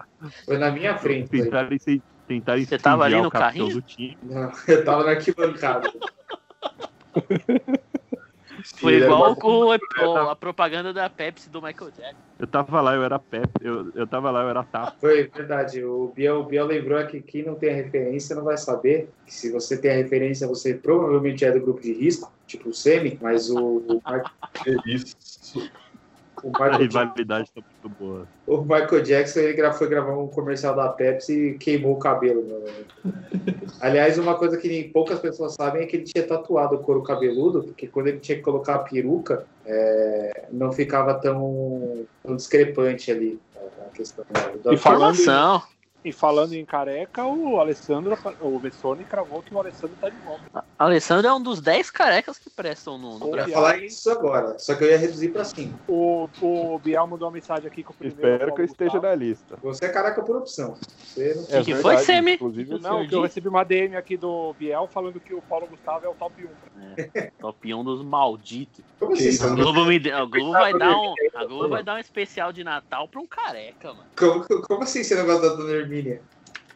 [0.45, 1.29] Foi na minha frente.
[1.29, 1.69] Tentaram,
[2.27, 3.81] tentaram Você tava ali no o capitão carrinho?
[3.81, 4.17] do time.
[4.21, 5.89] Não, eu tava na arquibancada.
[8.79, 12.23] Foi Ele era igual com o- a propaganda da Pepsi do Michael Jackson.
[12.39, 14.95] Eu tava lá, eu era Pep, eu, eu tava lá, eu era Tapa.
[14.99, 15.83] Foi verdade.
[15.83, 19.09] O Biel, o Biel lembrou que quem não tem a referência não vai saber.
[19.25, 22.73] Que se você tem a referência, você provavelmente é do grupo de risco, tipo o
[22.73, 24.01] Semi, mas o, o,
[24.87, 25.15] isso.
[26.43, 28.27] O Michael, rivalidade tá muito boa.
[28.45, 32.41] o Michael Jackson ele foi gravar um comercial da Pepsi e queimou o cabelo.
[32.43, 32.71] né?
[33.79, 37.03] Aliás, uma coisa que nem poucas pessoas sabem é que ele tinha tatuado o couro
[37.03, 43.11] cabeludo, porque quando ele tinha que colocar a peruca, é, não ficava tão, tão discrepante
[43.11, 44.25] ali a a questão.
[44.63, 45.63] da- E falando, Informação.
[46.03, 50.63] E falando em careca, o Alessandro, o Vessone cravou que o Alessandro tá de volta.
[50.77, 53.53] Alessandro é um dos 10 carecas que prestam no, no Eu ia Brasil.
[53.53, 55.79] falar isso agora, só que eu ia reduzir pra 5.
[55.87, 58.33] O, o Biel mandou uma mensagem aqui com o primeiro.
[58.33, 59.57] Espero que eu esteja na lista.
[59.63, 60.75] Você é careca por opção.
[60.99, 61.59] Você não...
[61.59, 62.33] É que foi, verdade, Semi?
[62.33, 66.05] Inclusive, Não, que eu recebi uma DM aqui do Biel falando que o Paulo Gustavo
[66.05, 66.49] é o top 1.
[67.39, 68.83] Top 1 dos malditos.
[68.99, 69.43] Como assim?
[69.43, 72.63] A Globo, me a Globo vai dar um, a Globo vai dar um especial de
[72.63, 74.05] Natal pra um careca, mano.
[74.17, 76.21] Como, como assim você não gosta da Dona Hermínia?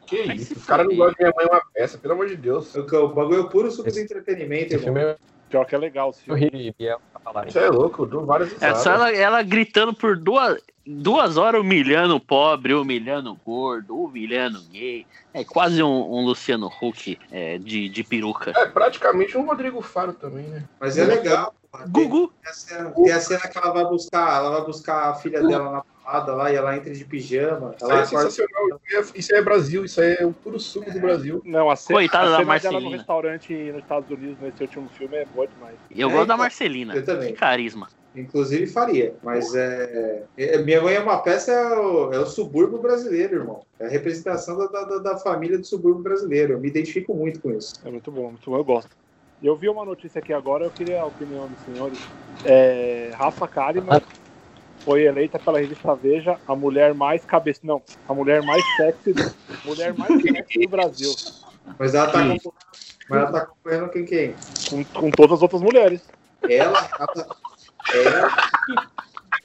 [0.05, 0.53] Que Vai isso?
[0.55, 1.05] se O cara não fuder.
[1.05, 2.73] gosta de minha mãe é uma peça, pelo amor de Deus.
[2.75, 4.85] O, o bagulho é puro suco de entretenimento, Esse irmão.
[4.85, 5.17] filme é
[5.49, 6.49] Pior que é legal, esse o filme.
[6.49, 7.49] Rio Biel pra falar.
[7.49, 11.61] Você é louco, eu dou várias É só ela, ela gritando por duas, duas horas,
[11.61, 15.07] humilhando o pobre, humilhando o gordo, humilhando o gay.
[15.33, 18.51] É quase um, um Luciano Huck é, de, de peruca.
[18.57, 20.63] É praticamente um Rodrigo Faro também, né?
[20.81, 21.53] Mas é legal.
[21.71, 22.33] Tem, Gugu.
[22.41, 25.41] tem a cena, tem a cena que ela vai buscar, ela vai buscar a filha
[25.47, 27.75] dela na balada lá e ela entra de pijama.
[27.75, 28.79] Isso aí Ela é acorda- sensacional.
[28.87, 31.41] Isso é, isso é Brasil, isso aí é o puro suco do Brasil.
[31.45, 32.97] Não, a cena, Coitada a da dela no Marcelina.
[32.97, 35.75] restaurante nos Estados Unidos nesse último filme é boa demais.
[35.91, 36.95] E eu É, gosto da então, Marcelina.
[36.95, 37.33] eu também.
[37.33, 37.87] Que carisma.
[38.15, 42.79] Inclusive faria, mas é, é- Minha mãe é uma peça, é o, é o subúrbio
[42.79, 43.61] brasileiro, irmão.
[43.79, 46.53] É a representação da, da, da família do subúrbio brasileiro.
[46.53, 47.73] Eu me identifico muito com isso.
[47.85, 48.89] É muito bom, muito bom, eu gosto.
[49.43, 51.99] Eu vi uma notícia aqui agora, eu queria a opinião dos senhores.
[52.43, 54.01] É, Rafa Kalimann
[54.79, 57.61] foi eleita pela revista Veja a mulher mais cabeça.
[57.63, 59.13] Não, a mulher mais sexy,
[59.65, 61.13] mulher mais sexy do Brasil.
[61.77, 62.53] Mas ela tá, acompanhando,
[63.09, 64.35] mas ela tá acompanhando quem quem?
[64.69, 66.01] Com, com todas as outras mulheres.
[66.49, 67.35] Ela, ela,
[67.93, 68.31] ela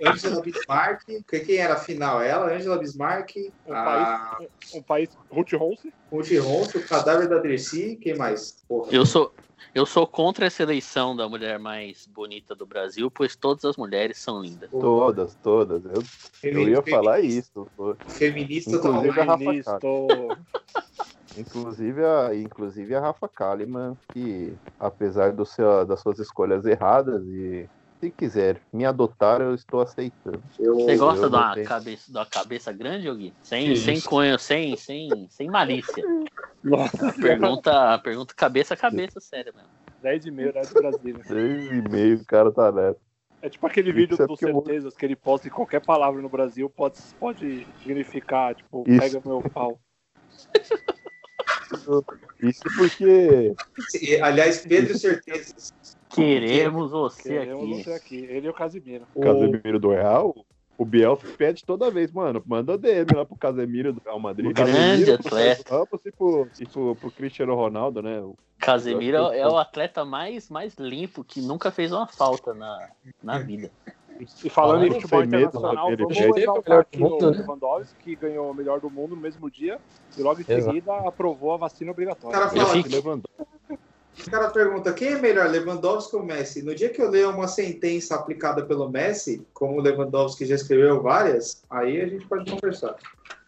[0.04, 1.02] Angela Bismarck.
[1.28, 2.20] Quem quem era a final?
[2.20, 5.92] Ela, Angela Bismarck, Um a país, um país Ruth Ronce.
[6.10, 7.98] Ruth Ronson, o cadáver da Dercy.
[8.00, 8.62] Quem mais?
[8.68, 8.88] Porra.
[8.92, 9.32] Eu sou,
[9.74, 14.18] eu sou contra essa eleição da mulher mais bonita do Brasil, pois todas as mulheres
[14.18, 14.70] são lindas.
[14.70, 15.82] Todas, todas.
[15.84, 16.02] Eu,
[16.42, 17.66] eu ia falar isso.
[18.08, 19.24] Feminista Inclusive a.
[19.24, 19.78] Rafa.
[21.36, 27.66] Inclusive a, inclusive a Rafa Kalimann, que apesar do seu, das suas escolhas erradas, e
[28.02, 30.42] se quiser me adotar, eu estou aceitando.
[30.58, 33.32] Eu, Você gosta tenho- cabeça, uma cabeça grande, Gui?
[33.44, 36.02] Sem, sem cunho, sem, sem, sem malícia.
[36.64, 39.68] Nossa, Pergunta, pergunta cabeça a cabeça, sério mesmo.
[40.02, 41.20] 10 e meio, 10 do Brasil.
[41.24, 42.98] Seis e meio, o cara tá nessa.
[43.40, 45.80] É tipo aquele vídeo Isso é do porque eu- Certezas que ele posta em qualquer
[45.84, 48.98] palavra no Brasil pode, pode significar, tipo, Isso.
[49.00, 49.80] pega meu pau.
[52.42, 53.54] Isso porque
[54.22, 55.72] Aliás, Pedro Certezas.
[56.14, 57.84] Queremos você Queremos aqui.
[57.84, 58.16] você aqui.
[58.28, 59.04] Ele e o Casimiro.
[59.14, 60.34] o Casemiro do Real,
[60.78, 64.46] o Biel pede toda vez, mano, manda DM lá pro Casemiro do Real Madrid.
[64.50, 64.72] Um grande
[65.06, 65.74] Casemiro, pro atleta.
[65.74, 68.20] Ramos e pro, e pro, pro Cristiano Ronaldo, né?
[68.20, 72.88] O- Casemiro que- é o atleta mais, mais limpo que nunca fez uma falta na,
[73.22, 73.70] na vida.
[74.44, 77.30] E falando em Falando futebol medo, internacional, né, vamos ele teve o melhor mundo, o
[77.32, 77.38] né?
[77.38, 79.80] Lewandowski, que ganhou o melhor do mundo no mesmo dia,
[80.16, 80.62] e logo em Exato.
[80.64, 82.38] seguida aprovou a vacina O obrigatória.
[82.38, 83.42] cara, fala, fico- Lewandowski.
[84.26, 86.62] O cara pergunta quem é melhor, Lewandowski ou Messi?
[86.62, 91.00] No dia que eu ler uma sentença aplicada pelo Messi, como o Lewandowski já escreveu
[91.02, 92.94] várias, aí a gente pode conversar.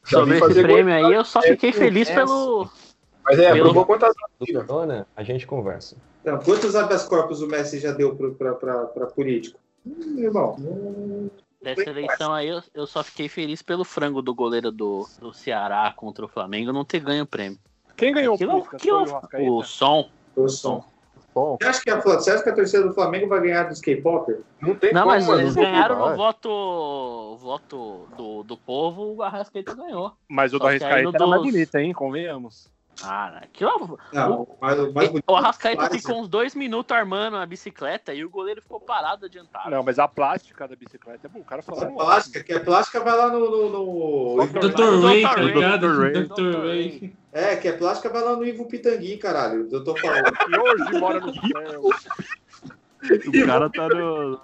[0.04, 2.68] Sobre esse prêmio aí, eu só fiquei feliz pelo.
[3.24, 5.96] Mas é, Pelo- aprovou quantas Do Corona, a gente conversa.
[6.20, 9.58] Então, quantos habeas corpus o Messi já deu para político?
[9.86, 11.28] Hum, irmão, hum,
[11.62, 15.90] Dessa eleição aí, eu, eu só fiquei feliz pelo frango do goleiro do, do Ceará
[15.96, 17.58] contra o Flamengo não ter ganho o prêmio.
[17.96, 18.74] Quem ganhou o Aquilo- Puskas?
[18.82, 20.10] aquilo- Foi o o som.
[20.36, 20.84] O som.
[21.34, 23.80] Bom, Você acha que a, você acha que a torcida do Flamengo vai ganhar dos
[23.80, 24.40] K-Popper?
[24.62, 25.40] Não tem Não, como, mas mano.
[25.40, 30.12] eles ganharam no voto, voto do, do povo, o Arrascaeta ganhou.
[30.28, 31.92] Mas o Só da que aí Rascaeta no era mais dos- bonito, hein?
[31.92, 32.72] Convenhamos.
[33.02, 35.24] Ah, aquilo, Não, mas o mais bonito.
[35.26, 39.68] o Arrascaeta ficou uns dois minutos armando a bicicleta e o goleiro ficou parado adiantado.
[39.70, 41.40] Não, mas a plástica da bicicleta é bom.
[41.40, 41.96] O cara falou.
[41.96, 43.50] plástica, que a plástica vai lá no.
[43.50, 45.04] no, no- Dr.
[45.04, 45.88] Ray, tá ligado?
[46.28, 46.58] Dr.
[46.66, 47.14] Ray.
[47.32, 49.68] É, que a plástica vai lá no Ivo Pitangui, caralho.
[49.72, 50.32] Eu tô falando.
[50.32, 51.82] Que hoje mora no céu.
[53.28, 54.34] o cara tá no.
[54.34, 54.40] O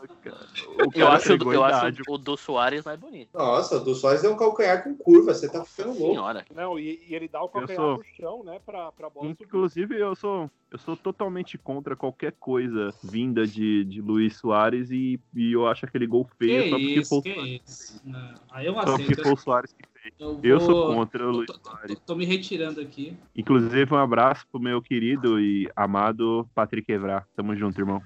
[0.84, 3.30] Eu cara acho, pegou eu acho o do Soares mais bonito.
[3.34, 6.14] Nossa, o do Soares deu um calcanhar com curva, você tá ficando louco.
[6.14, 6.44] Senhora.
[6.54, 8.60] Não, e, e ele dá o calcanhar sou- no chão, né?
[8.64, 9.44] Pra, pra bola subir.
[9.44, 15.18] Inclusive, eu sou, eu sou totalmente contra qualquer coisa vinda de, de Luiz Soares e,
[15.34, 18.00] e eu acho aquele gol Que feio só porque isso, foi o que Soares- isso.
[18.04, 19.22] Não, aí eu só porque aceito.
[19.22, 20.14] foi o Soares que fez.
[20.18, 21.98] Eu, Eu vou- sou contra o Luiz tô, tô- Soares.
[22.06, 23.16] tô me retirando aqui.
[23.36, 27.26] Inclusive, um abraço pro meu querido e amado Patrick Evra.
[27.36, 28.02] Tamo junto, irmão.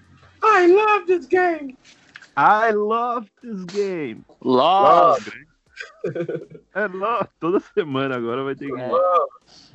[0.47, 1.76] I love this game!
[2.36, 4.24] I love this game.
[4.42, 5.30] Love!
[6.74, 7.28] É, love.
[7.40, 8.80] Toda semana agora vai ter que.
[8.80, 8.90] É.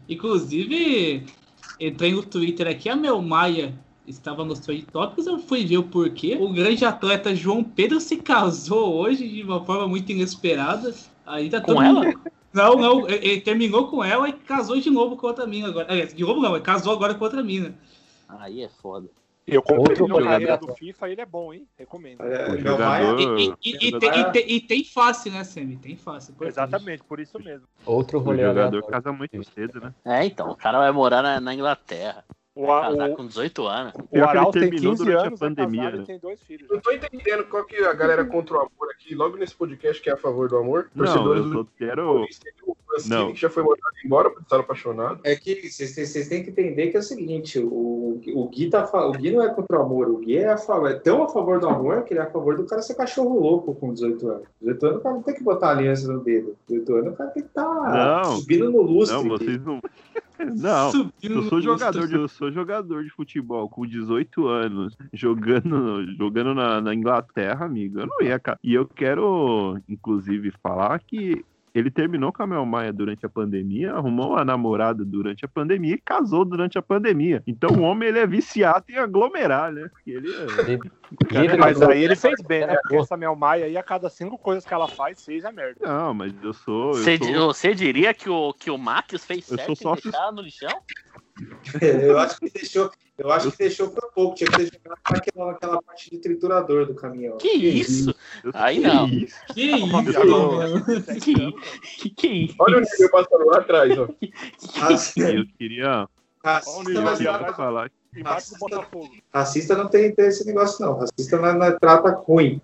[0.07, 1.25] Inclusive,
[1.79, 3.73] entrei no Twitter aqui, a Mel Maia
[4.07, 6.37] estava nos Trade Topics, eu fui ver o porquê.
[6.39, 10.93] O grande atleta João Pedro se casou hoje de uma forma muito inesperada.
[11.25, 12.03] Ainda Com todo ela?
[12.05, 12.19] mundo-
[12.51, 15.85] Não, não, ele ele terminou com ela e casou de novo com outra mina agora.
[15.91, 17.75] Aliás, De novo não, ele casou agora com outra mina.
[18.27, 19.07] Aí é foda.
[19.51, 20.29] Eu comprei Outro ele no jogador.
[20.29, 21.67] carreira do FIFA, ele é bom, hein?
[21.77, 22.21] Recomendo.
[22.21, 25.77] É, O jogador- E, e- e- e tem, e tem- e tem face, né, Semi?
[25.77, 26.33] Tem face.
[26.41, 27.67] Exatamente, por isso mesmo.
[27.85, 28.87] Outro O rolê jogador aleatório.
[28.87, 29.93] casa muito cedo, né?
[30.05, 32.23] É, então, o cara vai morar na, na Inglaterra.
[32.55, 33.93] O, a- casar o, com 18 anos.
[34.11, 36.05] o Arauz tem terminou 15 durante a anos, é pandemia, casado né?
[36.05, 36.67] tem dois filhos.
[36.69, 40.01] Não tô entendendo qual que é a galera contra o amor aqui, logo nesse podcast
[40.01, 40.89] que é a favor do amor.
[40.93, 42.23] Não, Torcedores eu do só quero.
[42.67, 43.31] o Francine, Não.
[43.33, 45.19] que já foi mandado embora por estar apaixonado.
[45.23, 49.11] É que vocês têm- que entender que é o seguinte, o, o, Gui tá, o
[49.11, 50.55] Gui não é contra o amor, o Gui é, a
[50.89, 53.39] é tão a favor do amor que ele é a favor do cara ser cachorro
[53.39, 54.47] louco com 18 anos.
[54.59, 56.57] 18 anos o cara não tem que botar aliança no dedo.
[56.67, 57.63] 18 anos o cara tem que estar
[58.23, 58.35] Não.
[58.37, 59.15] subindo no lustre.
[59.17, 59.79] Não, vocês não.
[60.57, 66.05] Não, Subindo eu sou jogador de, eu sou jogador de futebol com 18 anos, jogando,
[66.15, 67.99] jogando na, na Inglaterra, amigo.
[67.99, 68.39] Eu não ia.
[68.39, 71.43] ca- E eu quero, inclusive, falar que
[71.73, 75.95] ele terminou com a Mel Maia durante a pandemia, arrumou uma namorada durante a pandemia
[75.95, 77.43] e casou durante a pandemia.
[77.45, 79.89] Então o homem ele é viciado em aglomerar, né?
[79.89, 81.57] Porque ele é.
[81.57, 82.75] Mas aí ele fez bem, né?
[82.75, 83.03] Porque boa.
[83.03, 85.79] essa Mel Maia aí, a cada cinco coisas que ela faz, seis é merda.
[85.81, 86.89] Não, mas eu sou.
[86.89, 87.53] Eu Você, sou...
[87.53, 90.81] você diria que o, que o Marcos fez Eu certo sou em sócio- no lixão?
[91.81, 95.51] Eu acho que deixou, eu acho que deixou por pouco, tinha que ter jogado naquela,
[95.51, 97.37] naquela parte de triturador do caminhão.
[97.37, 98.13] Que isso?
[98.43, 99.07] eu Aí não.
[99.09, 99.35] Que isso?
[99.53, 101.21] Que isso.
[101.21, 101.51] Que,
[101.97, 102.55] que, que isso?
[102.59, 104.07] Olha o nível passando lá atrás, ó.
[104.79, 106.07] Racista, Eu queria,
[106.43, 107.55] racista, mas queria atrás.
[107.55, 107.91] falar
[108.59, 109.09] Botafogo.
[109.33, 110.97] racista não tem, esse negócio, não.
[110.97, 112.59] Racista não, não trata ruim.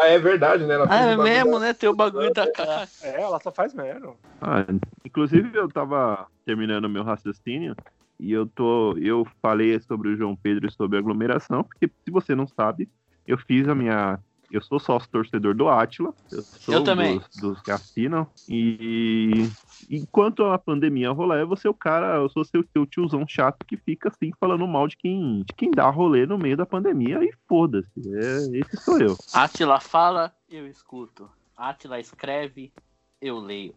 [0.00, 0.74] Ah, é verdade, né?
[0.74, 1.72] Ela Ah, é mesmo, né?
[1.74, 2.88] Tem o bagulho da cara.
[3.02, 4.10] É, ela só faz merda.
[4.40, 4.64] Ah,
[5.04, 7.76] inclusive eu tava terminando meu raciocínio
[8.18, 12.34] e eu tô, eu falei sobre o João Pedro e sobre aglomeração, porque se você
[12.34, 12.88] não sabe,
[13.26, 14.18] eu fiz a minha,
[14.50, 17.18] eu sou sócio torcedor do Atila, eu sou Eu também.
[17.18, 19.48] dos, dos que assinam e
[19.90, 23.64] enquanto a pandemia rolar, eu vou ser o cara, eu sou seu, seu tiozão chato
[23.66, 27.22] que fica assim falando mal de quem, de quem dá rolê no meio da pandemia
[27.22, 29.16] e foda-se, é, esse sou eu.
[29.34, 31.28] Atila fala, eu escuto.
[31.56, 32.72] Atila escreve,
[33.20, 33.74] eu leio.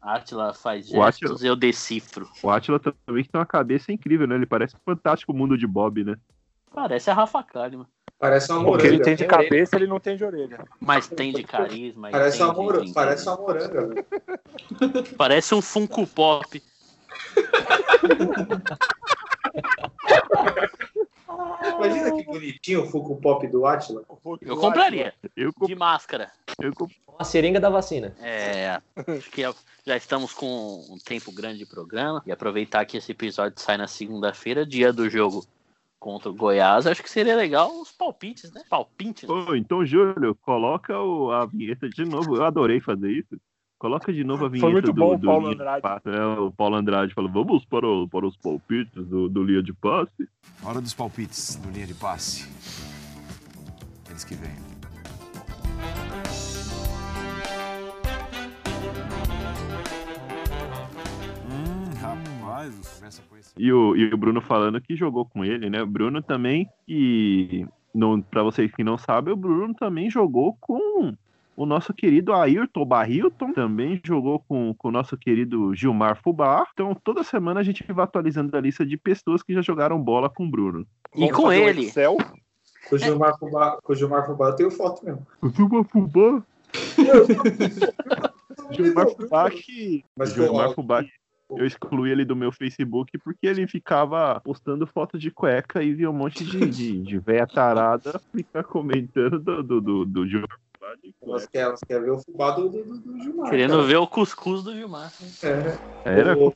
[0.00, 2.28] Atila faz O gestos, eu decifro.
[2.42, 4.36] O Atila também tem uma cabeça incrível, né?
[4.36, 6.16] Ele parece um fantástico mundo de Bob, né?
[6.72, 7.86] Parece a Rafa Kalimann.
[8.18, 8.88] Parece uma moranga.
[8.88, 10.64] ele tem de cabeça, ele não tem de orelha.
[10.80, 12.10] Mas tem de carisma.
[12.10, 14.06] Parece uma, de- mora- de- parece uma moranga, velho.
[15.16, 16.58] Parece um Funko Pop.
[21.76, 24.02] Imagina que bonitinho o Funko Pop do Atila.
[24.40, 25.14] Eu compraria.
[25.36, 26.30] Eu, comp- De máscara.
[26.60, 28.14] eu comp- Uma seringa da vacina.
[28.20, 29.42] É, acho que
[29.86, 30.46] já estamos com
[30.90, 32.22] um tempo grande de programa.
[32.26, 35.44] E aproveitar que esse episódio sai na segunda-feira, dia do jogo
[35.98, 36.86] contra o Goiás.
[36.86, 38.62] Acho que seria legal os palpites, né?
[38.70, 39.28] Palpites.
[39.28, 42.36] Ô, então, Júlio, coloca o- a vinheta de novo.
[42.36, 43.36] Eu adorei fazer isso.
[43.78, 45.82] Coloca de novo a vinheta Foi muito do, bom o do Paulo linha Andrade.
[45.82, 46.08] passe.
[46.08, 49.72] É, o Paulo Andrade falou: vamos para, o- para os palpites do, do linha de
[49.72, 50.28] passe.
[50.62, 52.48] Hora dos palpites do linha de passe.
[54.10, 54.50] Eles que vêm.
[61.50, 63.02] Hum, rapaz,
[63.38, 63.52] esse.
[63.56, 65.82] E o, e o Bruno falando que jogou com ele, né?
[65.82, 71.14] O Bruno também, e não, para vocês que não sabem, o Bruno também jogou com
[71.58, 76.64] o nosso querido Ayrton Barrilton, também jogou com, com o nosso querido Gilmar Fubá.
[76.72, 80.30] Então, toda semana a gente vai atualizando a lista de pessoas que já jogaram bola
[80.30, 80.86] com o Bruno.
[81.16, 81.86] E Vamos com fazer um ele.
[81.86, 82.16] Excel.
[82.88, 85.26] Com o Gilmar Fubá, com o Gilmar Fubá eu tenho foto mesmo.
[85.42, 86.42] O Gilmar Fubá?
[88.70, 90.04] Gilmar Fubá que...
[90.16, 91.10] Mas, Gilmar Fubá que
[91.50, 96.08] eu excluí ele do meu Facebook porque ele ficava postando foto de cueca e via
[96.08, 100.96] um monte de, de, de véia tarada ficar comentando do, do, do, do Gilmar Fubá
[101.02, 103.50] de Elas querem, elas querem ver o Fubá do, do, do- do Gilmar.
[103.50, 103.82] Querendo cara.
[103.82, 105.12] ver o cuscuz do Gilmar.
[105.42, 106.10] É.
[106.10, 106.54] Era O,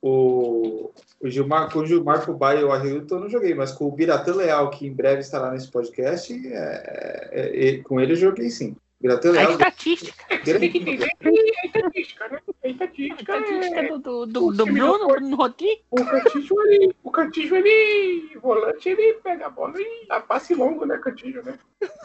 [0.00, 0.90] o,
[1.20, 3.92] o Gilmar, com o Gilmar Fubá e o Arilton eu não joguei, mas com o
[3.92, 8.50] Biratã Leal, que em breve estará nesse podcast, é, é, é, com ele eu joguei
[8.50, 8.74] sim.
[9.02, 9.50] Biratã A Leal.
[9.52, 10.24] estatística.
[10.44, 12.38] grande- estatística, né?
[12.62, 13.88] A estatística, A estatística é...
[13.88, 15.84] do, do, do, do Bruno, Bruno Rodrigues.
[15.90, 20.86] O Cantígio ali, o Cantígio ali, volante ele pega a bola e dá passe longo,
[20.86, 21.58] né, Cantígio, né?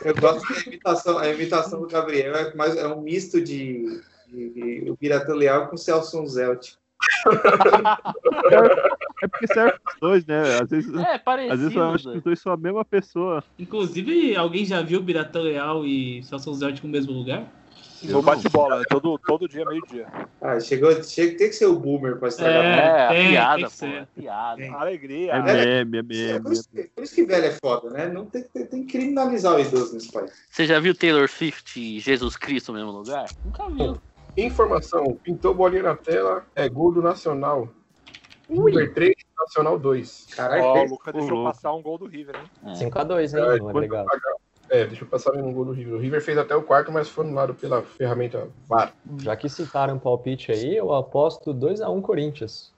[0.03, 4.49] Eu gosto da imitação, a imitação do Gabriel é, mais, é um misto de, de,
[4.49, 6.73] de o Biratã Leal com o Celso Zelt.
[9.21, 10.59] É porque serve os dois, né?
[10.61, 11.53] Às vezes, É, parecido.
[11.53, 13.43] às vezes eu acho que os dois são a mesma pessoa.
[13.57, 17.51] Inclusive, alguém já viu Biratã Leal e Celso Zelt no mesmo lugar?
[18.03, 20.05] No bate-bola, é todo, todo dia, meio-dia.
[20.39, 22.63] Ah, chegou, chega, tem que ser o Boomer para estragar.
[22.63, 23.69] É, É, tem piada, que pô.
[23.69, 23.97] ser.
[23.97, 24.71] a Piada.
[24.75, 25.31] Alegria.
[25.33, 26.39] É meme, é É, meme.
[26.43, 28.07] por, isso que, por isso que velho é foda, né?
[28.07, 30.31] Não tem, tem, tem que criminalizar o idoso nesse país.
[30.51, 33.25] Você já viu Taylor Swift e Jesus Cristo no mesmo lugar?
[33.43, 33.97] Nunca viu.
[34.37, 37.67] Informação: pintou bolinha na tela, é gol do Nacional.
[38.49, 40.27] River 3, Nacional 2.
[40.35, 42.73] Caralho, o Lucas deixou passar um gol do River, hein?
[42.73, 43.43] 5x2, hein?
[43.43, 44.35] É, Não é
[44.69, 45.95] É, deixa eu passar um gol do River.
[45.95, 48.93] O River fez até o quarto, mas foi anulado pela ferramenta VAR.
[49.19, 52.73] Já que citaram palpite aí, eu aposto 2x1 Corinthians.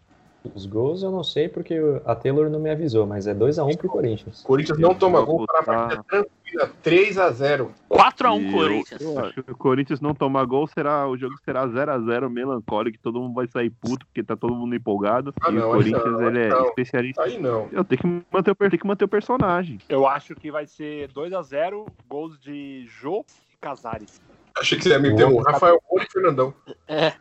[0.55, 1.75] Os gols eu não sei porque
[2.05, 4.41] a Taylor não me avisou, mas é 2x1 pro Corinthians.
[4.41, 7.69] Corinthians não toma gol para a partida tranquila, 3x0.
[7.89, 9.01] 4x1 E eu- Corinthians.
[9.01, 13.03] Eu, acho que o Corinthians não tomar gol, será, o jogo será 0x0 melancólico, que
[13.03, 15.33] todo mundo vai sair puto, porque tá todo mundo empolgado.
[15.41, 16.65] Ah, e não, o Corinthians, não, ele é não.
[16.67, 17.21] especialista.
[17.23, 17.67] Aí não.
[17.71, 19.77] Eu tenho que manter o, tem que manter o personagem.
[19.89, 24.21] Eu acho que vai ser 2x0, gols de Jô e Casares.
[24.57, 26.53] Achei que você ia meter um Rafael Moura e Fernandão.
[26.87, 27.13] É.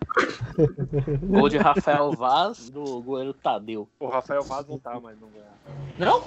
[1.23, 3.89] Gol de Rafael Vaz do goleiro Tadeu.
[4.01, 5.57] O Rafael Vaz não tá mais no ganhar.
[5.99, 6.23] Não?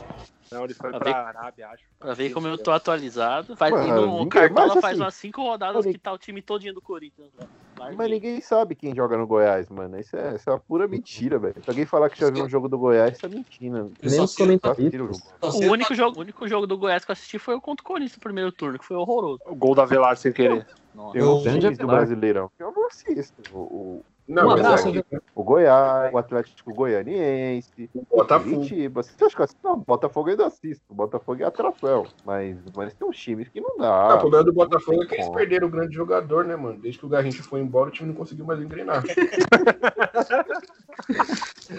[0.52, 1.84] Não, ele foi Pra pra ver- Arábia, acho.
[1.97, 3.56] Pra ver como eu tô atualizado.
[3.56, 6.18] Faz, Mano, e no ninguém- Cartola mas faz assim, umas 5 rodadas que tá o
[6.18, 7.30] time todinho do Corinthians.
[7.38, 7.49] velho.
[7.97, 9.99] Mas ninguém sabe quem joga no Goiás, mano.
[9.99, 11.56] Isso é, isso é uma pura mentira, velho.
[11.64, 13.88] Se alguém falar que já viu um jogo do Goiás, isso é mentira.
[14.04, 15.24] Nem os comentaristas.
[15.41, 17.88] O único, jogo, o único jogo do Goiás que eu assisti foi o contra o
[17.88, 19.41] Corinthians no primeiro turno, que foi horroroso.
[19.47, 20.68] O gol da Velar sem querer.
[20.93, 21.14] Nossa.
[21.14, 21.88] Tem Grande times do.
[21.88, 23.41] Brasileirão eu não assisto.
[23.52, 25.04] O, o, Não, Um mas abraço, aqui,
[25.36, 28.56] o Goiás, o Atlético Goianiense, o Botafogo.
[28.56, 29.04] Curitiba.
[29.04, 29.54] Você acha que?
[29.62, 30.84] Não, o Botafogo eu ainda assisto.
[30.90, 32.06] O Botafogo é atração.
[32.24, 33.94] Mas, mas tem uns times que não dá.
[34.12, 36.80] Ah, o problema do Botafogo é que eles perderam o grande jogador, né, mano?
[36.80, 39.04] Desde que o Garrincha foi embora, o time não conseguiu mais engrenar.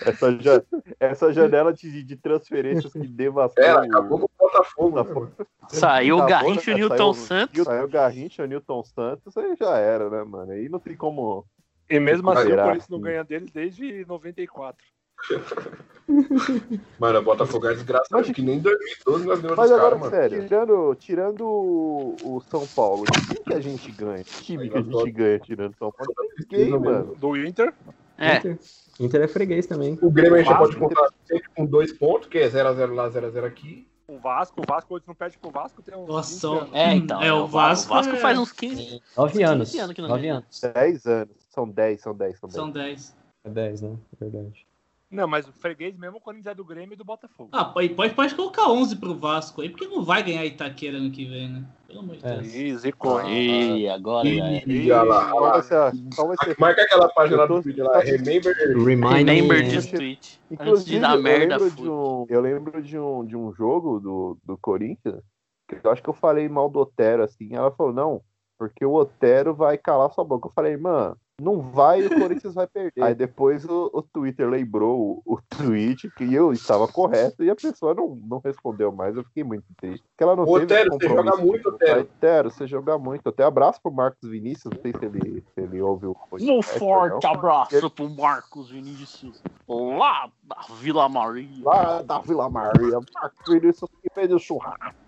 [0.07, 0.63] Essa, ja-
[0.99, 3.63] essa janela de, de transferências que devastou.
[3.63, 5.33] Era, acabou com o Botafogo, né, mano?
[5.69, 6.81] Saiu o Garrincha e o né?
[6.81, 7.65] Newton Saiu- Santos.
[7.65, 10.53] Saiu o Garrincha, o Newton Santos, aí já era, né, mano?
[10.53, 11.45] Aí não tem como.
[11.93, 12.63] E mesmo assim o Será?
[12.65, 14.83] Corinthians não ganha deles desde 94.
[16.99, 20.11] Mano, o Botafogo é desgraçado, que nem em 2012 nós ganhamos Mas agora, mano.
[20.11, 24.25] sério, tirando, tirando o o São Paulo, quem que a gente ganha?
[24.25, 26.13] Que time que a gente ganha tirando São Paulo?
[26.39, 27.15] Ninguém, mano.
[27.15, 27.75] Do Inter?
[28.19, 28.37] É.
[28.39, 28.59] Inter.
[28.99, 29.99] Inter é freguês também.
[30.03, 33.45] O Grêmio a gente pode contar sempre com dois pontos, que é 0x0 lá, 0x0
[33.45, 33.87] aqui.
[34.09, 36.71] O Vasco, o Vasco hoje não perde pro Vasco, tem uns Nossa, 20 anos.
[36.75, 37.23] É, então.
[37.23, 39.01] É, o Vasco O Vasco é- faz uns 15.
[39.17, 39.71] 9 anos.
[39.71, 40.35] 15 anos que não 9 ganha.
[40.35, 40.61] anos.
[40.75, 41.42] 10 anos.
[41.53, 42.55] São 10, são 10, são 10.
[42.57, 43.17] São 10.
[43.45, 43.97] É 10, né?
[44.19, 44.67] Verdade.
[45.11, 47.51] Não, mas o freguês mesmo, o Corinthians é do Grêmio e do Botafogo.
[47.53, 51.11] Ah, pode, pode, pode colocar 11 pro Vasco aí, porque não vai ganhar Itaqueira ano
[51.11, 51.65] que vem, né?
[51.87, 52.37] Pelo amor de É.
[52.37, 52.55] Deus.
[52.55, 53.81] Ih, zicou, hein?
[53.81, 54.65] Ih, agora já é.
[54.67, 55.53] Ih, olha lá, olha Qual lá.
[55.53, 58.55] vai ser, a- qual vai ser Marca aquela página do vídeo lá, Remember.
[58.57, 60.01] Remind Remember me- this tweet.
[60.09, 64.01] Antes de Inclusive, dar eu merda, de um, eu lembro de um, de um jogo
[64.01, 65.23] do, do Corinthians,
[65.69, 68.23] que eu acho que eu falei mal do Otero, assim, ela falou, não,
[68.59, 70.49] porque o Otero vai calar sua boca.
[70.49, 73.03] Eu falei, mano, não vai e o Corinthians vai perder.
[73.03, 77.57] Aí depois o, o Twitter lembrou o, o tweet que eu estava correto e a
[77.57, 79.17] pessoa não, não respondeu mais.
[79.17, 80.05] Eu fiquei muito triste.
[80.09, 82.01] Porque ela não Ô, teve Otero, você joga muito, Otero.
[82.01, 83.29] Otero, você joga muito.
[83.29, 86.51] Até abraço pro Marcos Vinícius, não sei se ele, se ele ouve o podcast.
[86.51, 87.33] Um forte não.
[87.33, 89.43] abraço pro Marcos Vinícius.
[89.69, 91.65] Lá da Vila Maria.
[91.65, 95.02] lá da Vila Maria, Marcos Vinícius que fez o churrasco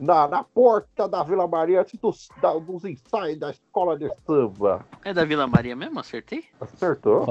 [0.00, 4.84] na, na porta da Vila Maria antes dos, da- dos ensaios da escola de samba.
[5.04, 6.00] É da Vila Maria mesmo?
[6.00, 6.44] Acertei?
[6.60, 7.24] Acertou?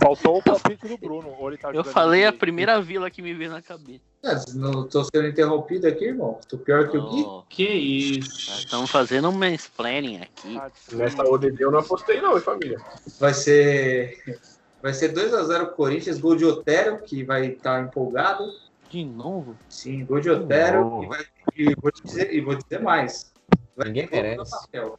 [0.00, 1.32] Faltou o palpite do Bruno.
[1.60, 4.00] Tá Eu falei a primeira vila que me veio na cabeça.
[4.24, 6.38] Ah, não tô sendo interrompido aqui, irmão.
[6.48, 7.24] Tô pior que o Gui.
[7.26, 8.50] Oh, Que isso.
[8.58, 10.56] Estamos fazendo um mansplaining aqui.
[10.56, 12.80] Ah, Nessa ODD eu não apostei não, hein, família.
[13.18, 14.40] Vai ser.
[14.80, 18.44] Vai ser 2x0 Corinthians, gol de Otero, que vai estar empolgado.
[18.92, 19.56] De novo?
[19.70, 21.02] Sim, gol de Otero.
[21.02, 21.24] E, vai,
[21.56, 23.32] e, vou dizer, e vou dizer mais.
[23.74, 24.36] Vai Ninguém merece.
[24.36, 24.98] no papel.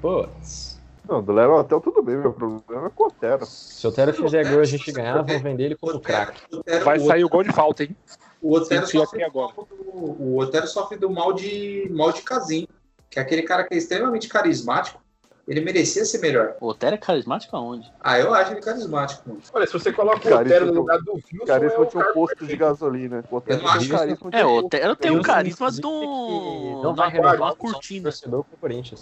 [0.00, 0.80] Putz.
[1.06, 3.44] Não, do Léo até tudo bem, meu problema é com o Otero.
[3.44, 6.40] Se o Otero fizer gol e a gente ganhar, vão vender ele como craque.
[6.50, 7.94] O Otero- Vai o sair o gol de falta, hein?
[8.40, 9.54] O Otero, sofre aqui do, agora.
[9.54, 12.66] mal do- o Otero sofre do mal de, mal de casinho.
[13.10, 15.02] Que é aquele cara que é extremamente carismático.
[15.50, 16.54] Ele merecia ser melhor.
[16.60, 17.90] O Otero é carismático aonde?
[18.00, 19.40] Ah, eu acho ele carismático, mano.
[19.52, 22.12] Olha, se você coloca o Otero no um- lugar do Wilson, Carisma é o um
[22.14, 23.24] posto de gasolina.
[23.28, 25.72] O Otero Eu não tem acho carisma É, um o Otero tem o Eu carisma
[25.72, 26.80] do.
[26.84, 28.10] Não vai da- renovar da a opção do cortina.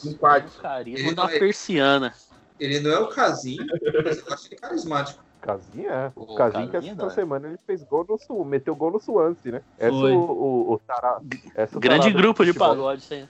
[0.07, 0.17] Um
[0.63, 2.15] carisma da vai- persiana.
[2.59, 3.67] Ele não é o casinho,
[4.03, 5.23] mas eu acho ele carismático.
[5.41, 6.13] Casinha, é.
[6.17, 7.11] O Casinha que Casinha, essa dá.
[7.11, 9.61] semana ele fez gol no Sul, meteu gol no Suance, né?
[9.79, 10.13] Essa Foi.
[10.13, 10.81] o, o, o
[11.79, 13.29] Grande tarado grupo de pagode, isso aí.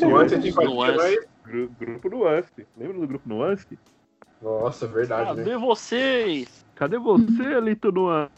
[0.00, 1.31] Nuance de mas...
[1.44, 2.66] Gru- Grupo Nuance.
[2.76, 3.78] Lembra do grupo Nuance?
[4.40, 5.44] Nossa, verdade, né?
[5.44, 6.64] Cadê vocês?
[6.74, 8.32] Cadê você, Lito Nuance?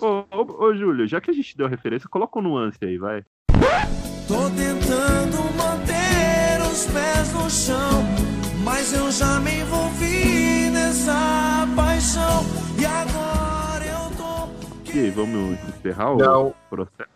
[0.00, 3.24] Ô, ô, ô, Júlio, já que a gente deu referência, coloca o Nuance aí, vai.
[4.28, 8.02] Tô tentando manter os pés no chão,
[8.64, 12.42] mas eu já me envolvi nessa paixão
[12.80, 14.92] e agora eu tô.
[14.92, 16.54] E aí, vamos encerrar o Não.
[16.68, 17.08] processo?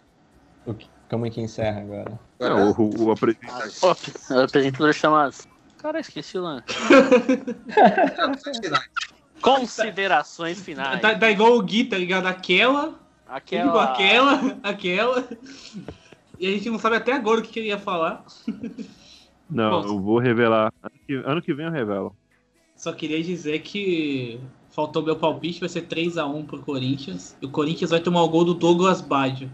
[0.64, 2.20] O que- Como é que encerra agora?
[2.38, 3.96] Não, o, o apresentador.
[4.30, 5.30] O apresentador chama
[5.78, 6.66] Cara, esqueci o lance.
[9.42, 11.00] Considerações finais.
[11.00, 12.26] Tá, tá igual o Gui, tá ligado?
[12.26, 12.94] Aquela,
[13.30, 13.84] Aquela.
[13.84, 15.28] Aquela, aquela.
[16.38, 18.24] E a gente não sabe até agora o que, que ele ia falar.
[19.48, 19.88] Não, Bom.
[19.88, 20.72] eu vou revelar.
[20.82, 22.16] Ano que, ano que vem eu revelo.
[22.76, 24.40] Só queria dizer que
[24.70, 27.36] faltou meu palpite, vai ser 3x1 pro Corinthians.
[27.40, 29.50] E o Corinthians vai tomar o gol do Douglas Baggio.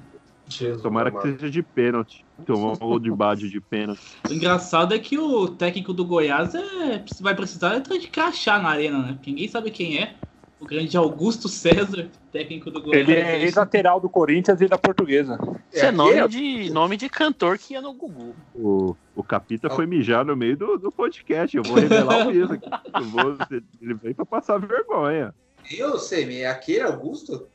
[0.83, 2.25] Tomara que seja de pênalti.
[2.45, 4.01] Tomar um gol de Bádio de pênalti.
[4.29, 8.99] O engraçado é que o técnico do Goiás é, vai precisar de crachá na arena,
[8.99, 9.13] né?
[9.15, 10.15] Porque ninguém sabe quem é.
[10.59, 13.07] O grande Augusto César, técnico do Goiás.
[13.07, 15.39] Ele é ex-lateral do Corinthians e da Portuguesa.
[15.73, 18.35] Isso é nome de, nome de cantor que ia no Gugu.
[18.55, 21.55] O, o Capita foi mijar no meio do, do podcast.
[21.55, 22.71] Eu vou revelar o mesmo aqui.
[22.95, 23.37] Eu vou,
[23.83, 25.35] ele veio pra passar vergonha.
[25.71, 27.47] Eu sei, é aquele Augusto?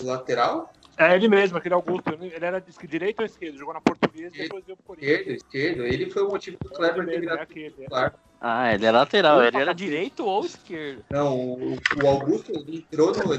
[0.00, 0.72] Lateral?
[0.98, 2.12] É ele mesmo, aquele Augusto.
[2.12, 3.56] Ele era de direito ou esquerdo?
[3.56, 5.12] Jogou na Portuguesa e depois veio pro Corinthians.
[5.18, 5.86] Esquerdo, esquerdo.
[5.86, 8.14] Ele foi o motivo do Kleber ter virado titular.
[8.40, 9.42] Ah, ele é lateral.
[9.42, 11.02] Ele era direito ou esquerdo.
[11.10, 13.34] Não, o, o Augusto ele entrou no.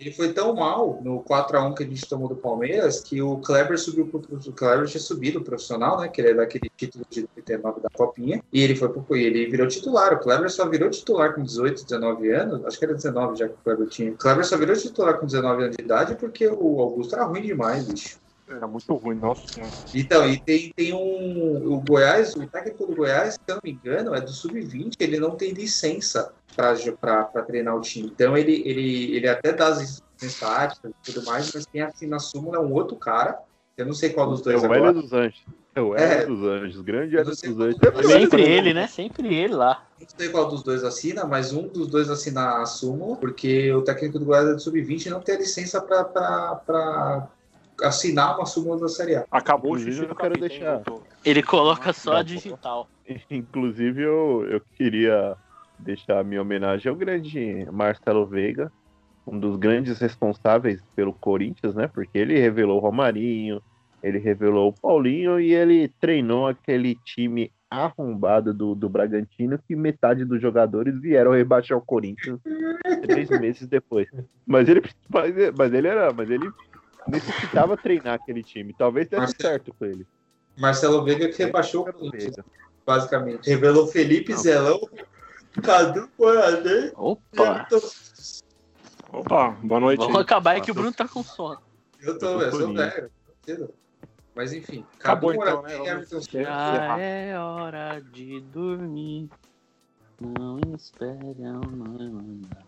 [0.00, 3.78] Ele, foi tão mal no 4x1 que a gente tomou do Palmeiras que o Kleber
[3.78, 4.18] subiu pro.
[4.18, 6.08] O Kleber tinha subido o profissional, né?
[6.08, 8.42] Que ele é daquele título de 99 da Copinha.
[8.50, 9.04] E ele foi pro.
[9.16, 10.14] e Ele virou titular.
[10.14, 12.64] O Kleber só virou titular com 18, 19 anos.
[12.64, 14.12] Acho que era 19 já que o Kleber tinha.
[14.12, 17.42] O Kleber só virou titular com 19 anos de idade porque o Augusto era ruim
[17.42, 18.18] demais, bicho.
[18.50, 19.72] Era muito ruim, nossa senhora.
[19.94, 21.72] Então, e tem, tem um.
[21.72, 25.20] O Goiás, o técnico do Goiás, se eu não me engano, é do Sub-20, ele
[25.20, 28.08] não tem licença para treinar o time.
[28.08, 32.16] Então, ele, ele, ele até dá as instruções táticas e tudo mais, mas quem assina
[32.16, 33.38] a súmula é um outro cara.
[33.76, 34.88] Eu não sei qual dos É dois o agora.
[34.88, 35.44] Hélio dos Anjos.
[35.74, 36.26] É o Hélio É.
[36.26, 36.80] dos Anjos.
[36.80, 37.76] Grande Hélio dos Anjos.
[38.06, 38.86] Sempre ele, né?
[38.88, 39.84] Sempre ele lá.
[40.00, 43.82] Não sei qual dos dois assina, mas um dos dois assina a súmula, porque o
[43.82, 47.28] técnico do Goiás é do Sub-20 e não tem a licença para
[47.82, 49.24] assinar uma súmula da Série A.
[49.30, 50.82] Acabou o xixi eu quero deixar-.
[51.24, 52.88] Ele coloca só a digital.
[53.30, 55.36] Inclusive, eu, eu queria
[55.78, 58.70] deixar a minha homenagem ao grande Marcelo Veiga,
[59.26, 61.86] um dos grandes responsáveis pelo Corinthians, né?
[61.86, 63.62] Porque ele revelou o Romarinho,
[64.02, 70.24] ele revelou o Paulinho e ele treinou aquele time arrombado do, do Bragantino que metade
[70.24, 72.40] dos jogadores vieram rebaixar o Corinthians
[73.02, 74.08] três meses depois.
[74.46, 76.50] Mas ele, mas, mas ele era, mas ele
[77.08, 78.74] necessitava treinar aquele time.
[78.76, 80.06] Talvez desse certo com ele.
[80.56, 82.36] Marcelo Veiga que rebaixou o Corinthians,
[82.84, 83.48] basicamente.
[83.48, 84.80] Revelou Felipe Zelão,
[85.62, 86.92] Cadu Boiadê.
[86.96, 87.66] Opa!
[89.12, 90.00] Opa, boa noite.
[90.00, 91.60] Vamos acabar aí que o Bruno tá com sono.
[92.00, 93.10] Eu tô, eu sou velho.
[94.34, 95.90] Mas enfim, Acabou Cadu então, né?
[95.90, 96.20] Everton.
[96.20, 99.28] Já é hora de dormir.
[100.20, 102.40] Não espere amanhã.
[102.50, 102.67] Eu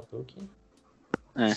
[0.00, 0.36] batuque.
[1.36, 1.50] É.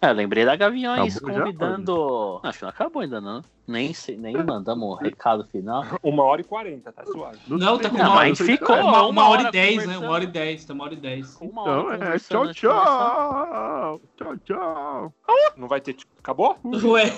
[0.00, 2.40] É, eu lembrei da Gaviões Acabou já, convidando.
[2.44, 3.42] Acho que não acabou ainda não.
[3.66, 5.84] Nem, sei- nem mandamos o recado final.
[6.02, 7.38] Uma hora e quarenta, tá suave.
[7.48, 9.86] Não, tá com uma, mas a gente ficou uma, uma uma hora e hora dez,
[9.86, 9.98] né?
[9.98, 11.36] Uma hora e dez, tá uma hora e dez.
[11.40, 14.00] Uma Então, hora é, tchau, tchau.
[14.16, 15.12] Tchau, tchau.
[15.56, 15.96] Não vai ter.
[16.20, 16.56] Acabou?
[16.64, 17.12] Ué,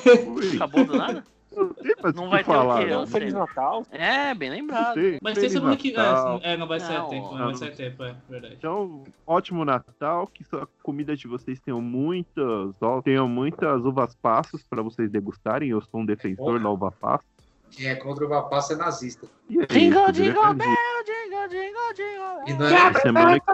[0.57, 1.22] Acabou do nada?
[1.55, 2.78] Não tem mais Não vai que ter o falar.
[2.80, 2.84] quê?
[2.86, 2.90] né?
[2.96, 3.07] Não.
[3.07, 3.86] Feliz Natal.
[3.90, 4.94] É, bem lembrado.
[4.94, 5.92] Tem- mas tem semana que.
[5.92, 6.40] Natal.
[6.42, 7.44] É, não vai ser Não, tempo, não não.
[7.46, 8.55] vai ser tempo, é verdade.
[8.59, 14.62] Então, ótimo Natal, que a comida de vocês tenham muitas, ó, tenham muitas uvas passas
[14.62, 15.70] para vocês degustarem.
[15.70, 17.24] Eu sou um defensor da uva passa.
[17.72, 19.26] Quem é contra o Vapassa é nazista.
[19.48, 20.66] É Jingle, isso, jingle bell,
[21.07, 22.42] jingle, jingle, jingle.
[22.48, 23.46] E não é Semana que,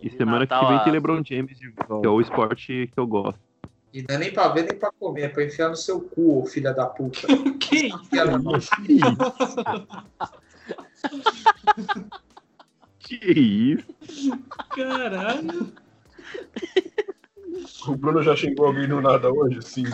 [0.00, 3.06] e semana que vem tem LeBron James de volta, que é o esporte que eu
[3.06, 3.40] gosto.
[3.94, 6.42] E não é nem pra ver nem pra comer, é pra enfiar no seu cu,
[6.42, 7.20] ô filha da puta.
[7.60, 8.58] Que mão.
[12.98, 13.86] Que isso?
[14.70, 15.72] Caralho.
[17.86, 19.60] O Bruno já xingou alguém do nada hoje?
[19.62, 19.84] Sim.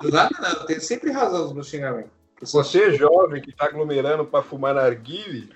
[0.00, 2.10] Do nada não, eu tenho sempre razão no xingamento.
[2.40, 5.50] Você é jovem que tá aglomerando pra fumar narguile,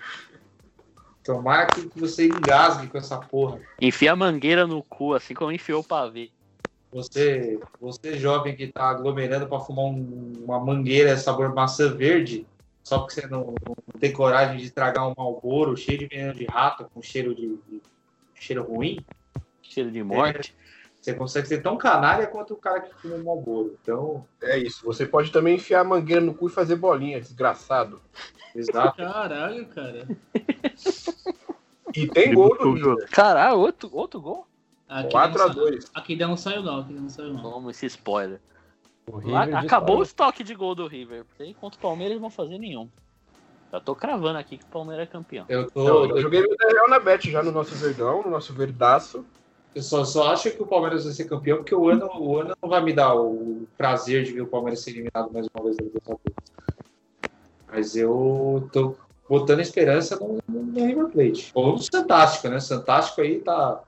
[1.25, 3.61] Tomara que você engasgue com essa porra.
[3.81, 6.31] Enfia a mangueira no cu, assim como enfiou o pavê.
[6.93, 12.47] Você, você jovem que tá aglomerando pra fumar um- uma mangueira sabor maçã verde,
[12.83, 16.47] só porque você não, não tem coragem de tragar um malboro cheio de veneno de
[16.47, 17.83] rato, com cheiro de, de-
[18.35, 19.05] cheiro ruim,
[19.61, 20.55] Cheiro de morte.
[20.99, 23.77] você consegue ser tão canalha quanto o cara que fuma um malboro.
[23.83, 24.85] Então, é isso.
[24.87, 28.01] Você pode também enfiar a mangueira no cu e fazer bolinha, desgraçado.
[28.55, 28.97] exato.
[28.97, 30.09] Caralho, cara.
[31.95, 32.97] E tem gol do.
[33.11, 34.48] Caralho, outro, outro gol?
[34.89, 37.33] Aqui 4 a não sa- 2 Aqui ainda não saiu não, aqui ainda não saiu
[37.35, 37.43] não.
[37.43, 38.41] Toma esse spoiler.
[39.07, 40.03] O Lá- acabou o disparou.
[40.03, 41.25] estoque de gol do River.
[41.25, 42.89] Porque contra o Palmeiras eles não vão fazer nenhum.
[43.71, 45.45] Já tô cravando aqui que o Palmeiras é campeão.
[45.49, 46.05] Eu Eu, tô.
[46.07, 49.25] eu joguei no Real na Bet já no nosso verdão, no nosso verdaço.
[49.75, 52.55] Eu só, só acho que o Palmeiras vai ser campeão porque o ano, o ano
[52.63, 55.77] não vai me dar o prazer de ver o Palmeiras ser eliminado mais uma vez
[55.77, 56.35] da Libertadores.
[57.71, 58.97] Mas eu tô
[59.29, 61.51] botando esperança no, no, no River Plate.
[61.55, 62.59] Ou no Santástico, né?
[62.61, 63.83] Santástico aí tá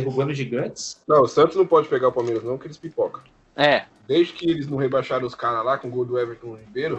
[0.00, 1.00] derrubando gigantes.
[1.08, 3.22] Não, o Santos não pode pegar o Palmeiras, não, que eles pipocam.
[3.56, 3.84] É.
[4.06, 6.98] Desde que eles não rebaixaram os caras lá com o gol do Everton Ribeiro,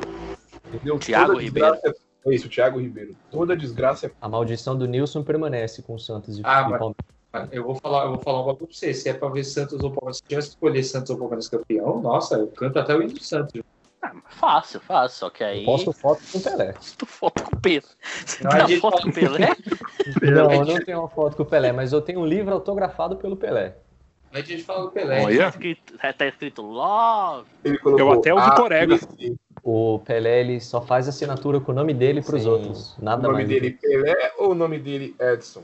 [0.67, 0.97] entendeu?
[0.99, 1.71] Thiago Toda Ribeiro.
[1.73, 3.15] desgraça- É isso, o Thiago Ribeiro.
[3.31, 4.11] Toda desgraça é.
[4.19, 7.07] A maldição do Nilson permanece com o Santos e Ah, mas- Palmeiras.
[7.51, 8.93] Eu vou falar, eu vou falar um bagulho pra você.
[8.93, 12.01] Se é pra ver Santos ou Palmeiras, se tivesse que escolher Santos ou Palmeiras campeão,
[12.01, 13.61] nossa, eu canto até o hino do Santos.
[14.29, 15.17] Fácil, fácil.
[15.19, 15.65] Só que aí.
[15.65, 16.73] Posto foto com o Pelé.
[16.97, 17.81] Tu foto com o Pelé.
[18.25, 19.55] Você Não, tem a a gente foto com o Pelé?
[20.21, 23.15] Não, eu não tenho uma foto com o Pelé, mas eu tenho um livro autografado
[23.17, 23.75] pelo Pelé.
[24.31, 25.23] Aí a gente fala do Pelé.
[25.23, 25.47] Olha.
[25.47, 27.47] Escrito- Tá escrito Love.
[27.63, 28.99] Ele colocou Eu até uso A, Corega.
[29.63, 32.49] O Pelé ele só faz assinatura com o nome dele pros Sim.
[32.49, 32.97] outros.
[32.97, 33.47] O Nada nome mais.
[33.49, 35.63] dele Pelé ou o nome dele Edson?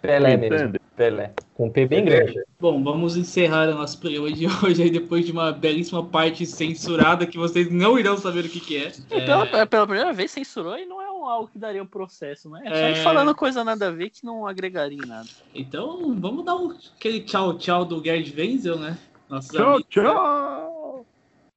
[0.00, 0.72] Pelé mesmo.
[0.96, 1.32] Pelé.
[1.54, 2.40] Com um P bem grande.
[2.60, 7.26] Bom, vamos encerrar o nosso programa de hoje aí depois de uma belíssima parte censurada
[7.26, 8.92] que vocês não irão saber o que, que é.
[9.10, 12.48] E pela, pela primeira vez censurou e não é um, algo que daria um processo,
[12.50, 12.62] né?
[12.64, 13.02] É só É.
[13.04, 15.28] falando coisa nada a ver que não agregaria em nada.
[15.54, 18.98] Então, vamos dar um, aquele tchau, tchau do Gerd Wenzel, né?
[19.28, 19.86] Nossos Tchau, amigos.
[19.90, 21.06] tchau!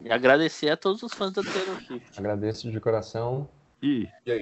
[0.03, 2.07] E agradecer a todos os fãs da Taylor Swift.
[2.17, 3.47] Agradeço de coração.
[3.81, 4.41] E aí?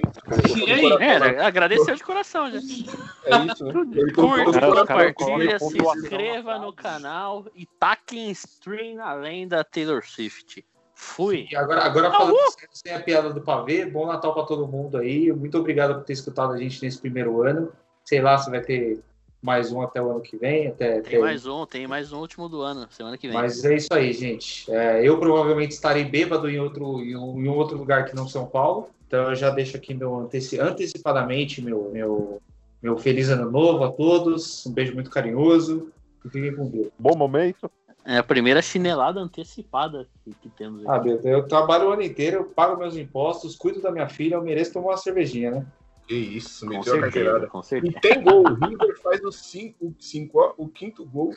[0.66, 0.92] E aí?
[1.00, 2.58] É, agradeceu de coração já.
[2.58, 3.72] É isso, né?
[4.14, 10.64] Curta, compartilha, se inscreva no canal e taque em stream além da Taylor Swift.
[10.94, 11.48] Fui.
[11.50, 14.98] E agora, agora falando sério, sem a piada do pavê, bom Natal pra todo mundo
[14.98, 15.32] aí.
[15.32, 17.72] Muito obrigado por ter escutado a gente nesse primeiro ano.
[18.04, 19.00] Sei lá se vai ter
[19.40, 20.68] mais um até o ano que vem.
[20.68, 23.34] Até, Tem até- mais um, tem mais um último do ano, semana que vem.
[23.34, 24.70] Mas é isso aí, gente.
[24.70, 28.28] É, eu provavelmente estarei bêbado em outro, em um, em um outro lugar que não
[28.28, 28.90] São Paulo.
[29.10, 32.40] Então eu já deixo aqui meu anteci- antecipadamente meu, meu,
[32.80, 34.64] meu feliz ano novo a todos.
[34.64, 35.90] Um beijo muito carinhoso.
[36.24, 36.92] E fiquem com Deus.
[36.96, 37.68] Bom momento.
[38.04, 41.08] É a primeira chinelada antecipada que, que temos Ah, aqui.
[41.08, 44.42] meu, eu trabalho o ano inteiro, eu pago meus impostos, cuido da minha filha, eu
[44.42, 45.66] mereço tomar uma cervejinha, né?
[46.06, 47.46] Que isso, com meteu a certeza, carteirada.
[47.48, 48.44] com E tem gol.
[48.44, 51.34] O River faz o 5, cinco, ó, o quinto gol.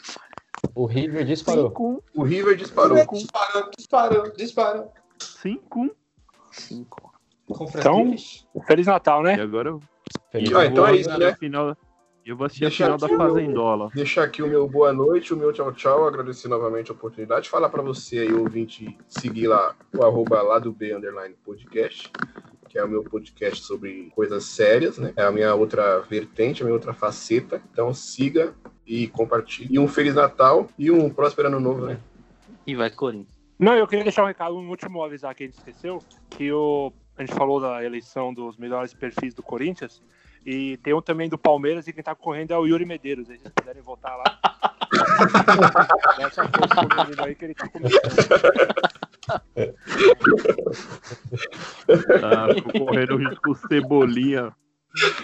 [0.76, 1.70] O River disparou.
[1.70, 2.98] Cinco, O River disparou.
[3.12, 4.90] Disparando, disparando, disparando.
[5.20, 5.90] cinco.
[6.52, 7.13] Cinco.
[7.54, 8.16] Com Então,
[8.68, 9.42] Feliz Natal, E né?
[9.42, 9.80] agora eu,
[10.32, 11.28] Feliz Ah, então é isso, né?
[11.30, 11.78] a final.
[12.26, 13.90] Eu vou assistir a Deixa final da o meu- Fazendola.
[13.94, 17.68] Deixar aqui o meu boa noite, o meu tchau tchau, agradecer novamente a oportunidade, falar
[17.70, 22.10] para você aí, ouvinte, seguir lá o arroba lá do B underline podcast,
[22.70, 25.14] que é o meu podcast sobre coisas sérias, né?
[25.18, 27.62] É a minha outra vertente, a minha outra faceta.
[27.74, 28.54] Então siga
[28.88, 29.68] e compartilhe.
[29.76, 32.00] E um Feliz Natal e um próspero ano novo, né?
[32.66, 33.38] E vai Corinthians.
[33.60, 36.00] Não, eu queria deixar um recado, um último avisar que a gente esqueceu,
[36.30, 40.02] que o, a gente falou da eleição dos melhores perfis do Corinthians,
[40.46, 43.38] e tem um também do Palmeiras, e quem tá correndo é o Yuri Medeiros, se
[43.38, 44.24] vocês puderem votar lá.
[46.20, 48.04] Essa força pro menino aí que ele tá começando.
[52.22, 52.48] Tá
[52.78, 54.54] correndo risco Cebolinha.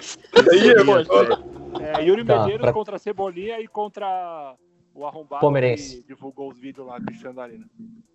[0.01, 1.05] Cebolinha, velho.
[1.81, 4.55] É, Yuri Tá, Medeiros pra- contra a Cebolinha e contra
[4.99, 6.01] o arrombado Palmeirense.
[6.01, 7.65] que divulgou os vídeos lá, Cristiano da Arena.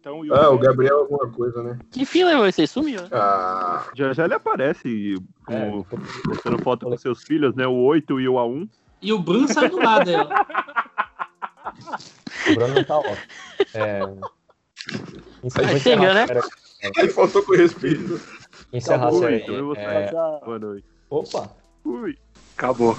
[0.01, 1.79] Então, Yuri Ah, o Gabriel alguma coisa, né?
[1.91, 2.67] Que fim levou esse?
[2.67, 3.01] Sumiu.
[3.03, 3.09] né?
[3.13, 5.15] Ah, Já já ele aparece
[5.47, 5.83] com, É.
[6.25, 7.67] postando foto com seus filhos, né?
[7.67, 8.69] O 8 e o A1.
[9.01, 10.11] E o Bruno sai do nada.
[10.13, 10.23] é.
[12.51, 13.17] O Bruno não tá ótimo.
[13.75, 14.01] É...
[15.43, 16.41] Encerra, Vai vou encerrar chegando, a né?
[16.99, 18.21] ele faltou com respeito.
[18.73, 19.37] Encerrar a Ui, série.
[19.43, 20.11] então eu vou É...
[20.45, 20.87] Boa noite.
[21.09, 21.51] Opa!
[21.85, 22.19] Ui.
[22.57, 22.97] Acabou.